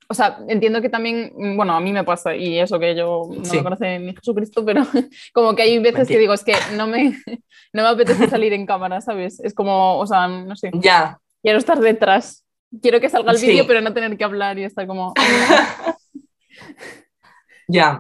o 0.09 0.15
sea, 0.15 0.39
entiendo 0.49 0.81
que 0.83 0.89
también, 0.89 1.33
mm, 1.37 1.57
bueno, 1.57 1.75
a 1.75 1.81
mí 1.81 1.93
me 1.93 2.05
pasa, 2.05 2.35
y 2.37 2.59
eso 2.59 2.79
que 2.79 2.95
yo 2.95 3.29
no 3.31 3.45
Sí. 3.45 3.57
me 3.57 3.63
conoce 3.63 3.99
ni 3.99 4.15
Jesucristo, 4.15 4.65
pero 4.65 4.83
como 5.33 5.55
que 5.55 5.63
hay 5.63 5.79
veces 5.79 6.09
que 6.09 6.19
digo, 6.19 6.35
es 6.35 6.45
que 6.45 6.55
no 6.77 6.87
me, 6.87 7.17
no 7.73 7.83
me 7.83 7.89
apetece 7.89 8.29
salir 8.29 8.53
en 8.53 8.67
cámara, 8.67 9.01
¿sabes? 9.01 9.41
Es 9.41 9.55
como, 9.55 9.99
o 9.99 10.07
sea, 10.07 10.29
no 10.29 10.55
sé, 10.57 10.71
Ya, 10.75 11.19
quiero 11.43 11.59
estar 11.59 11.79
detrás. 11.81 12.43
Quiero 12.83 13.01
que 13.01 13.09
salga 13.09 13.31
el 13.31 13.39
Sí. 13.39 13.47
vídeo, 13.49 13.67
pero 13.69 13.81
no 13.81 13.95
tener 13.95 14.17
que 14.19 14.25
hablar 14.25 14.59
y 14.59 14.65
estar 14.65 14.87
como... 14.87 15.15
ya. 17.69 17.99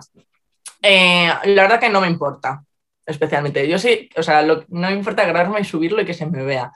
Eh, 0.82 1.28
la 1.44 1.62
verdad 1.62 1.80
que 1.80 1.88
no 1.88 2.00
me 2.00 2.08
importa, 2.08 2.62
especialmente. 3.06 3.66
Yo 3.68 3.78
sí, 3.78 4.08
o 4.16 4.22
sea, 4.22 4.42
lo- 4.42 4.64
no 4.68 4.88
me 4.88 4.92
importa 4.94 5.24
grabarme 5.24 5.60
y 5.60 5.64
subirlo 5.64 6.02
y 6.02 6.04
que 6.04 6.14
se 6.14 6.26
me 6.26 6.42
vea. 6.42 6.72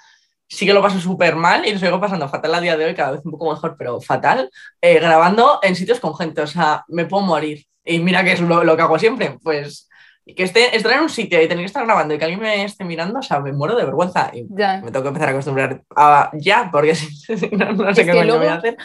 Sí 0.51 0.65
que 0.67 0.73
lo 0.73 0.81
paso 0.83 0.99
súper 0.99 1.37
mal 1.37 1.67
y 1.67 1.73
lo 1.73 1.79
sigo 1.79 2.01
pasando 2.01 2.29
fatal 2.29 2.55
a 2.55 2.61
día 2.61 2.77
de 2.77 2.87
hoy, 2.87 2.95
cada 2.95 3.13
vez 3.13 3.21
un 3.25 3.33
poco 3.33 3.51
mejor, 3.51 3.77
pero 3.79 4.01
fatal, 4.01 4.51
eh, 4.81 4.95
grabando 4.95 5.61
en 5.63 5.77
sitios 5.77 6.01
con 6.01 6.17
gente, 6.17 6.41
o 6.41 6.47
sea, 6.47 6.85
me 6.89 7.05
puedo 7.05 7.23
morir. 7.23 7.65
Y 7.85 7.99
mira 7.99 8.25
que 8.25 8.33
es 8.33 8.41
lo, 8.41 8.65
lo 8.65 8.77
que 8.77 8.83
hago 8.83 8.99
siempre, 8.99 9.39
pues 9.43 9.89
que 10.37 10.43
esté, 10.43 10.77
estar 10.77 10.93
en 10.93 11.01
un 11.01 11.09
sitio 11.09 11.41
y 11.41 11.49
tener 11.49 11.63
que 11.63 11.67
estar 11.67 11.85
grabando 11.87 12.13
y 12.15 12.19
que 12.19 12.25
alguien 12.25 12.41
me 12.41 12.63
esté 12.65 12.85
mirando, 12.85 13.19
o 13.19 13.23
sea, 13.23 13.41
me 13.41 13.53
muero 13.53 13.75
de 13.77 13.85
vergüenza. 13.87 14.31
Y 14.35 14.47
Ya. 14.51 14.79
me 14.83 14.91
tengo 14.91 15.03
que 15.03 15.09
empezar 15.09 15.29
a 15.29 15.33
acostumbrar 15.33 15.83
a 15.97 16.31
ya, 16.35 16.69
porque 16.71 16.95
si, 16.95 17.07
si 17.39 17.49
no, 17.51 17.73
no 17.73 17.95
sé 17.95 18.03
Es 18.03 18.07
qué 18.07 18.13
coño 18.13 18.37
voy 18.39 18.47
a 18.47 18.55
hacer. 18.55 18.77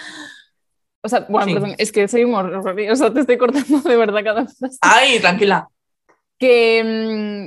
O 1.02 1.10
sea, 1.10 1.26
bueno, 1.28 1.48
Sí. 1.48 1.54
perdón, 1.54 1.76
es 1.78 1.92
que 1.92 2.08
soy 2.08 2.24
horror, 2.24 2.56
o 2.66 2.96
sea, 2.96 3.14
te 3.14 3.20
estoy 3.20 3.38
cortando 3.38 3.80
de 3.82 3.96
verdad 3.98 4.24
cada 4.24 4.46
frase. 4.48 4.78
Ay, 4.82 5.20
tranquila. 5.20 5.68
Que, 6.44 6.84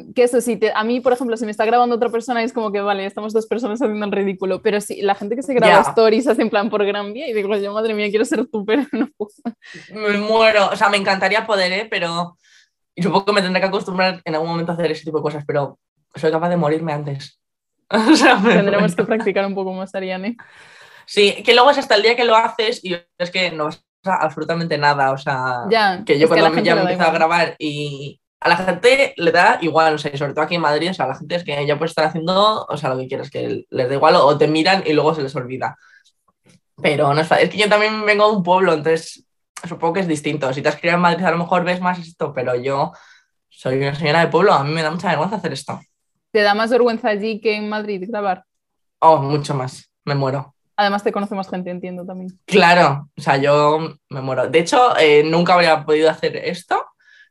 mm, 0.08 0.14
que 0.14 0.22
eso 0.22 0.40
sí, 0.40 0.56
te- 0.56 0.72
a 0.74 0.82
mí, 0.82 1.00
por 1.00 1.12
ejemplo, 1.12 1.36
si 1.36 1.44
me 1.44 1.50
está 1.50 1.66
grabando 1.66 1.96
otra 1.96 2.08
persona, 2.08 2.42
es 2.42 2.54
como 2.54 2.72
que, 2.72 2.80
vale, 2.80 3.04
estamos 3.04 3.34
dos 3.34 3.46
personas 3.46 3.82
haciendo 3.82 4.06
el 4.06 4.10
ridículo, 4.12 4.62
pero 4.62 4.80
si 4.80 5.02
la 5.02 5.14
gente 5.14 5.36
que 5.36 5.42
se 5.42 5.52
graba 5.52 5.82
stories 5.82 6.26
hace 6.28 6.40
en 6.40 6.48
plan 6.48 6.70
por 6.70 6.82
gran 6.86 7.12
vía 7.12 7.28
y 7.28 7.34
digo, 7.34 7.54
yo, 7.58 7.74
madre 7.74 7.92
mía, 7.92 8.08
quiero 8.08 8.24
ser 8.24 8.46
tú, 8.46 8.64
pero 8.66 8.86
no 8.92 9.06
puedo. 9.18 9.32
Me 9.92 10.16
muero. 10.16 10.70
O 10.72 10.76
sea, 10.76 10.88
me 10.88 10.96
encantaría 10.96 11.46
poder, 11.46 11.72
¿eh? 11.72 11.86
Pero. 11.90 12.38
Y 12.94 13.02
supongo 13.02 13.26
que 13.26 13.32
me 13.34 13.42
tendré 13.42 13.60
que 13.60 13.66
acostumbrar 13.66 14.22
en 14.24 14.34
algún 14.34 14.48
momento 14.48 14.72
a 14.72 14.76
hacer 14.76 14.90
ese 14.90 15.04
tipo 15.04 15.18
de 15.18 15.22
cosas, 15.24 15.44
pero 15.46 15.78
soy 16.14 16.30
capaz 16.30 16.48
de 16.48 16.56
morirme 16.56 16.94
antes. 16.94 17.38
O 17.90 18.16
sea, 18.16 18.36
me 18.36 18.54
Tendremos 18.54 18.96
que 18.96 19.04
practicar 19.04 19.44
un 19.44 19.54
poco 19.54 19.74
más, 19.74 19.94
Ariane. 19.94 20.38
Sí, 21.04 21.42
que 21.44 21.52
luego 21.52 21.70
es 21.70 21.76
hasta 21.76 21.96
el 21.96 22.02
día 22.02 22.16
que 22.16 22.24
lo 22.24 22.34
haces 22.34 22.82
y 22.82 22.96
es 23.18 23.30
que 23.30 23.50
no 23.50 23.68
pasa 24.02 24.16
absolutamente 24.22 24.78
nada. 24.78 25.12
O 25.12 25.18
sea, 25.18 25.64
Ya, 25.68 26.02
que 26.02 26.18
yo 26.18 26.28
que 26.28 26.40
a 26.40 26.42
la 26.44 26.48
cuando 26.48 26.64
ya 26.64 26.74
me 26.74 26.80
empiezo 26.80 27.02
a 27.02 27.10
grabar 27.12 27.56
y 27.58 28.18
a 28.40 28.48
la 28.48 28.56
gente 28.56 29.14
le 29.16 29.32
da 29.32 29.58
igual, 29.62 29.94
o 29.94 29.98
sea, 29.98 30.10
y 30.12 30.18
sobre 30.18 30.32
todo 30.32 30.44
aquí 30.44 30.54
en 30.54 30.60
Madrid, 30.60 30.90
o 30.90 30.94
sea, 30.94 31.06
la 31.06 31.14
gente 31.14 31.36
es 31.36 31.44
que 31.44 31.66
ya 31.66 31.78
puedes 31.78 31.92
estar 31.92 32.04
haciendo, 32.04 32.66
o 32.68 32.76
sea, 32.76 32.90
lo 32.90 32.98
que 32.98 33.08
quieras, 33.08 33.30
que 33.30 33.64
les 33.68 33.88
da 33.88 33.94
igual 33.94 34.16
o 34.16 34.36
te 34.36 34.46
miran 34.46 34.82
y 34.86 34.92
luego 34.92 35.14
se 35.14 35.22
les 35.22 35.34
olvida. 35.34 35.76
Pero 36.80 37.14
no 37.14 37.20
es 37.20 37.26
fácil. 37.26 37.46
Es 37.46 37.50
que 37.50 37.58
yo 37.58 37.68
también 37.68 38.04
vengo 38.04 38.30
de 38.30 38.36
un 38.36 38.42
pueblo, 38.42 38.74
entonces 38.74 39.24
supongo 39.66 39.94
que 39.94 40.00
es 40.00 40.08
distinto. 40.08 40.52
Si 40.52 40.60
te 40.60 40.68
has 40.68 40.76
criado 40.76 40.96
en 40.96 41.02
Madrid, 41.02 41.24
a 41.24 41.30
lo 41.30 41.38
mejor 41.38 41.64
ves 41.64 41.80
más 41.80 41.98
esto, 41.98 42.32
pero 42.34 42.54
yo 42.54 42.92
soy 43.48 43.78
una 43.78 43.94
señora 43.94 44.20
de 44.20 44.28
pueblo, 44.28 44.52
a 44.52 44.62
mí 44.62 44.72
me 44.72 44.82
da 44.82 44.90
mucha 44.90 45.08
vergüenza 45.08 45.36
hacer 45.36 45.52
esto. 45.52 45.80
¿Te 46.30 46.42
da 46.42 46.54
más 46.54 46.70
vergüenza 46.70 47.08
allí 47.08 47.40
que 47.40 47.56
en 47.56 47.68
Madrid 47.68 48.04
grabar? 48.06 48.44
Oh, 48.98 49.18
mucho 49.18 49.54
más, 49.54 49.90
me 50.04 50.14
muero. 50.14 50.54
Además 50.76 51.02
te 51.02 51.10
conoce 51.10 51.34
más 51.34 51.48
gente, 51.48 51.70
entiendo 51.70 52.04
también. 52.04 52.38
Claro, 52.44 53.08
o 53.16 53.20
sea, 53.20 53.38
yo 53.38 53.94
me 54.10 54.20
muero. 54.20 54.46
De 54.48 54.58
hecho, 54.58 54.94
eh, 54.98 55.22
nunca 55.24 55.54
habría 55.54 55.86
podido 55.86 56.10
hacer 56.10 56.36
esto 56.36 56.84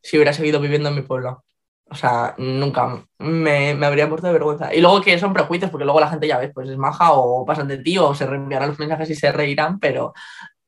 si 0.05 0.17
hubiera 0.17 0.33
seguido 0.33 0.59
viviendo 0.59 0.89
en 0.89 0.95
mi 0.95 1.01
pueblo. 1.01 1.43
O 1.89 1.95
sea, 1.95 2.33
nunca 2.37 3.03
me, 3.19 3.75
me 3.75 3.85
habría 3.85 4.07
muerto 4.07 4.27
de 4.27 4.33
vergüenza. 4.33 4.73
Y 4.73 4.81
luego 4.81 5.01
que 5.01 5.17
son 5.19 5.33
prejuicios, 5.33 5.69
porque 5.71 5.85
luego 5.85 5.99
la 5.99 6.09
gente 6.09 6.27
ya 6.27 6.37
ves, 6.39 6.51
pues 6.53 6.69
es 6.69 6.77
maja 6.77 7.11
o 7.13 7.45
pasan 7.45 7.67
de 7.67 7.77
ti 7.79 7.97
o 7.97 8.13
se 8.15 8.25
reenviarán 8.25 8.69
los 8.69 8.79
mensajes 8.79 9.09
y 9.09 9.15
se 9.15 9.31
reirán, 9.31 9.79
pero, 9.79 10.13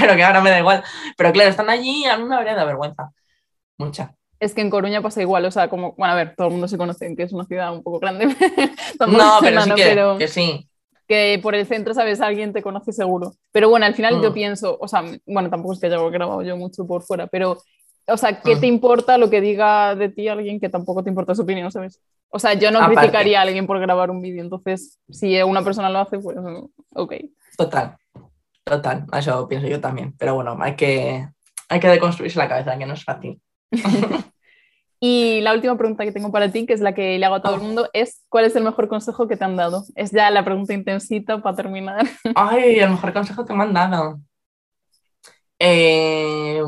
pero 0.00 0.16
que 0.16 0.24
ahora 0.24 0.40
me 0.40 0.50
da 0.50 0.58
igual. 0.58 0.82
Pero 1.16 1.32
claro, 1.32 1.50
están 1.50 1.70
allí 1.70 2.02
y 2.04 2.06
a 2.06 2.16
mí 2.16 2.24
me 2.24 2.36
habría 2.36 2.54
dado 2.54 2.66
vergüenza. 2.68 3.10
Mucha. 3.78 4.14
Es 4.40 4.54
que 4.54 4.60
en 4.62 4.70
Coruña 4.70 5.02
pasa 5.02 5.20
igual, 5.22 5.44
o 5.44 5.50
sea, 5.50 5.68
como, 5.68 5.92
bueno, 5.96 6.12
a 6.14 6.16
ver, 6.16 6.34
todo 6.36 6.46
el 6.48 6.52
mundo 6.52 6.66
se 6.68 6.78
conoce, 6.78 7.14
que 7.14 7.22
es 7.24 7.32
una 7.32 7.44
ciudad 7.44 7.72
un 7.72 7.82
poco 7.82 7.98
grande. 8.00 8.26
No, 9.06 9.38
pero 9.40 9.60
sí 9.62 9.70
que, 9.74 9.84
pero- 9.84 10.18
que 10.18 10.28
sí. 10.28 10.68
que 11.06 11.38
por 11.42 11.54
el 11.54 11.66
centro, 11.66 11.94
¿sabes? 11.94 12.20
Alguien 12.20 12.52
te 12.52 12.62
conoce 12.62 12.92
seguro. 12.92 13.34
Pero 13.52 13.68
bueno, 13.68 13.86
al 13.86 13.94
final 13.94 14.20
yo 14.22 14.30
Mm. 14.30 14.34
pienso, 14.34 14.78
o 14.80 14.88
sea, 14.88 15.02
bueno, 15.26 15.50
tampoco 15.50 15.74
es 15.74 15.80
que 15.80 15.86
haya 15.86 15.98
grabado 16.10 16.42
yo 16.42 16.56
mucho 16.56 16.86
por 16.86 17.02
fuera, 17.02 17.26
pero, 17.26 17.58
o 18.12 18.16
sea, 18.16 18.40
¿qué 18.42 18.56
Mm. 18.56 18.60
te 18.60 18.66
importa 18.66 19.18
lo 19.18 19.30
que 19.30 19.40
diga 19.40 19.94
de 19.94 20.08
ti 20.08 20.28
alguien 20.28 20.60
que 20.60 20.68
tampoco 20.68 21.02
te 21.02 21.10
importa 21.10 21.34
su 21.34 21.42
opinión, 21.42 21.70
¿sabes? 21.72 22.00
O 22.30 22.38
sea, 22.38 22.54
yo 22.54 22.70
no 22.70 22.78
Aparte. 22.78 22.96
criticaría 22.96 23.38
a 23.40 23.42
alguien 23.42 23.66
por 23.66 23.78
grabar 23.80 24.10
un 24.10 24.20
vídeo, 24.22 24.42
entonces, 24.42 24.98
si 25.08 25.40
una 25.42 25.62
persona 25.62 25.90
lo 25.90 25.98
hace, 26.00 26.18
pues, 26.18 26.36
ok. 26.94 27.14
Total. 27.56 27.96
Total. 28.64 29.06
Eso 29.16 29.48
pienso 29.48 29.66
yo 29.66 29.80
también. 29.80 30.14
Pero 30.18 30.34
bueno, 30.36 30.56
hay 30.60 30.76
que, 30.76 31.26
hay 31.68 31.80
que 31.80 31.88
deconstruirse 31.88 32.38
la 32.38 32.48
cabeza, 32.48 32.78
que 32.78 32.86
no 32.86 32.94
es 32.94 33.04
fácil. 33.04 33.40
Y 35.02 35.40
la 35.40 35.54
última 35.54 35.78
pregunta 35.78 36.04
que 36.04 36.12
tengo 36.12 36.30
para 36.30 36.52
ti, 36.52 36.66
que 36.66 36.74
es 36.74 36.80
la 36.82 36.92
que 36.94 37.18
le 37.18 37.24
hago 37.24 37.36
a 37.36 37.40
todo 37.42 37.54
el 37.54 37.60
Oh. 37.62 37.64
mundo, 37.64 37.88
es 37.94 38.22
¿cuál 38.28 38.44
es 38.44 38.54
el 38.54 38.64
mejor 38.64 38.86
consejo 38.86 39.26
que 39.26 39.34
te 39.38 39.44
han 39.44 39.56
dado? 39.56 39.84
Es 39.94 40.10
ya 40.10 40.30
la 40.30 40.44
pregunta 40.44 40.74
intensita 40.74 41.40
para 41.40 41.56
terminar. 41.56 42.06
Ay, 42.34 42.80
el 42.80 42.90
mejor 42.90 43.14
consejo 43.14 43.46
que 43.46 43.54
me 43.54 43.62
han 43.62 43.72
dado. 43.72 44.20
Eh, 45.62 46.62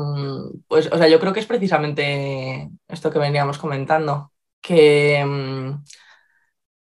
pues, 0.67 0.87
o 0.91 0.97
sea, 0.97 1.07
yo 1.07 1.19
creo 1.19 1.33
que 1.33 1.39
es 1.39 1.47
precisamente 1.47 2.69
esto 2.87 3.11
que 3.11 3.19
veníamos 3.19 3.57
comentando, 3.57 4.31
que, 4.61 5.23
mm, 5.25 5.83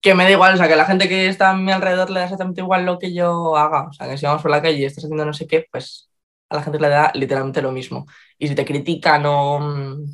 que 0.01 0.14
me 0.14 0.25
da 0.25 0.31
igual, 0.31 0.55
o 0.55 0.57
sea, 0.57 0.66
que 0.66 0.75
a 0.75 0.77
la 0.77 0.87
gente 0.87 1.09
que 1.09 1.29
está 1.29 1.51
a 1.51 1.57
mi 1.57 1.73
alrededor 1.73 2.11
le 2.11 2.20
da 2.20 2.25
exactamente 2.27 2.61
igual 2.62 2.87
lo 2.87 2.99
que 2.99 3.12
yo 3.14 3.57
haga, 3.57 3.88
o 3.88 3.92
sea, 3.92 4.09
que 4.09 4.16
si 4.18 4.27
vamos 4.27 4.42
por 4.42 4.51
la 4.51 4.62
calle 4.62 4.79
y 4.79 4.85
estás 4.85 5.05
haciendo 5.05 5.25
no 5.27 5.35
sé 5.35 5.46
qué, 5.46 5.66
pues 5.70 6.11
a 6.49 6.57
la 6.57 6.62
gente 6.62 6.81
le 6.81 6.88
da 6.88 7.12
literalmente 7.14 7.61
lo 7.62 7.70
mismo. 7.73 8.07
Y 8.38 8.49
si 8.49 8.55
te 8.55 8.64
critican 8.64 9.27
o, 9.27 9.61
mm, 9.61 10.05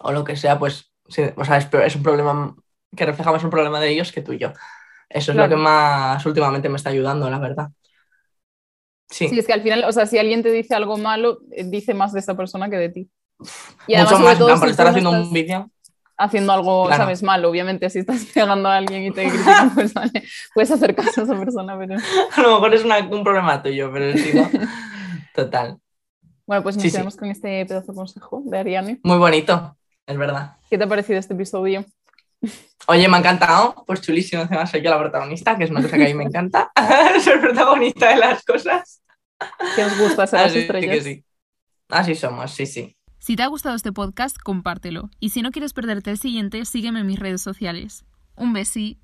o 0.00 0.12
lo 0.12 0.24
que 0.24 0.36
sea, 0.36 0.58
pues, 0.58 0.92
sí, 1.08 1.22
o 1.36 1.44
sea, 1.44 1.58
es, 1.58 1.68
es 1.72 1.96
un 1.96 2.02
problema 2.02 2.56
que 2.96 3.06
refleja 3.06 3.32
más 3.32 3.44
un 3.44 3.50
problema 3.50 3.80
de 3.80 3.90
ellos 3.90 4.12
que 4.12 4.22
tuyo. 4.22 4.52
Eso 5.10 5.32
es 5.32 5.38
lo 5.38 5.48
que 5.48 5.56
más 5.56 6.24
últimamente 6.26 6.68
me 6.70 6.76
está 6.76 6.90
ayudando, 6.90 7.30
la 7.30 7.38
verdad. 7.40 7.68
Sí. 9.10 9.28
Sí, 9.28 9.38
es 9.38 9.46
que 9.46 9.52
al 9.54 9.62
final, 9.62 9.84
o 9.84 9.92
sea, 9.92 10.06
si 10.06 10.18
alguien 10.18 10.42
te 10.42 10.50
dice 10.52 10.74
algo 10.74 10.98
malo, 10.98 11.38
eh, 11.52 11.64
dice 11.64 11.94
más 11.94 12.12
de 12.12 12.20
esa 12.20 12.36
persona 12.36 12.68
que 12.68 12.76
de 12.76 12.88
ti. 12.90 13.10
Y 13.86 13.96
Mucho 13.96 14.10
sobre 14.10 14.24
más, 14.24 14.32
en 14.34 14.38
todo, 14.38 14.58
por 14.60 14.68
estar 14.68 14.86
haciendo 14.88 15.10
un 15.10 15.32
vídeo. 15.32 15.70
haciendo 16.18 16.52
algo, 16.52 16.86
Claro. 16.86 17.04
sabes, 17.04 17.22
malo, 17.22 17.48
obviamente, 17.48 17.88
si 17.90 18.00
estás 18.00 18.24
pegando 18.34 18.68
a 18.68 18.76
alguien 18.76 19.04
y 19.04 19.10
te 19.12 19.28
critican, 19.28 19.74
pues 19.74 19.94
vale, 19.94 20.24
puedes 20.52 20.70
hacer 20.70 20.94
caso 20.94 21.20
a 21.20 21.24
esa 21.24 21.38
persona, 21.38 21.78
pero... 21.78 21.94
A 22.36 22.40
lo 22.42 22.54
mejor 22.54 22.74
es 22.74 22.84
una- 22.84 22.98
un 22.98 23.22
problema 23.24 23.62
tuyo, 23.62 23.90
pero 23.92 24.12
sí, 24.18 24.32
¿no? 24.34 24.48
Total. 25.34 25.78
Bueno, 26.46 26.62
pues 26.62 26.76
nos 26.76 26.90
quedamos 26.92 27.16
con 27.16 27.30
este 27.30 27.64
pedazo 27.66 27.92
de 27.92 27.96
consejo 27.96 28.42
de 28.44 28.58
Ariane. 28.58 29.00
Muy 29.04 29.18
bonito, 29.18 29.76
es 30.06 30.16
verdad. 30.18 30.56
¿Qué 30.70 30.76
te 30.78 30.84
ha 30.84 30.88
parecido 30.88 31.18
este 31.18 31.34
episodio? 31.34 31.84
Oye, 32.86 33.08
me 33.08 33.16
ha 33.16 33.20
encantado, 33.20 33.84
pues 33.86 34.00
chulísimo, 34.00 34.42
encima 34.42 34.66
soy 34.66 34.82
yo 34.82 34.90
la 34.90 34.98
protagonista, 34.98 35.58
que 35.58 35.64
es 35.64 35.70
una 35.70 35.82
cosa 35.82 35.96
que 35.96 36.04
a 36.04 36.08
mí 36.08 36.14
me 36.14 36.24
encanta, 36.24 36.72
ser 37.20 37.40
protagonista 37.40 38.08
de 38.08 38.16
las 38.16 38.44
cosas. 38.44 39.02
Que 39.76 39.84
os 39.84 39.98
gusta 39.98 40.26
ser 40.26 40.40
las 40.40 40.54
estrellas. 40.54 41.04
sí. 41.04 41.24
Así 41.90 42.14
somos, 42.14 42.50
sí, 42.50 42.66
sí. 42.66 42.96
Si 43.18 43.36
te 43.36 43.42
ha 43.42 43.46
gustado 43.46 43.74
este 43.74 43.92
podcast, 43.92 44.38
compártelo. 44.38 45.10
Y 45.20 45.30
si 45.30 45.42
no 45.42 45.50
quieres 45.50 45.72
perderte 45.72 46.10
el 46.10 46.18
siguiente, 46.18 46.64
sígueme 46.64 47.00
en 47.00 47.06
mis 47.06 47.18
redes 47.18 47.42
sociales. 47.42 48.04
Un 48.36 48.52
besí. 48.52 48.98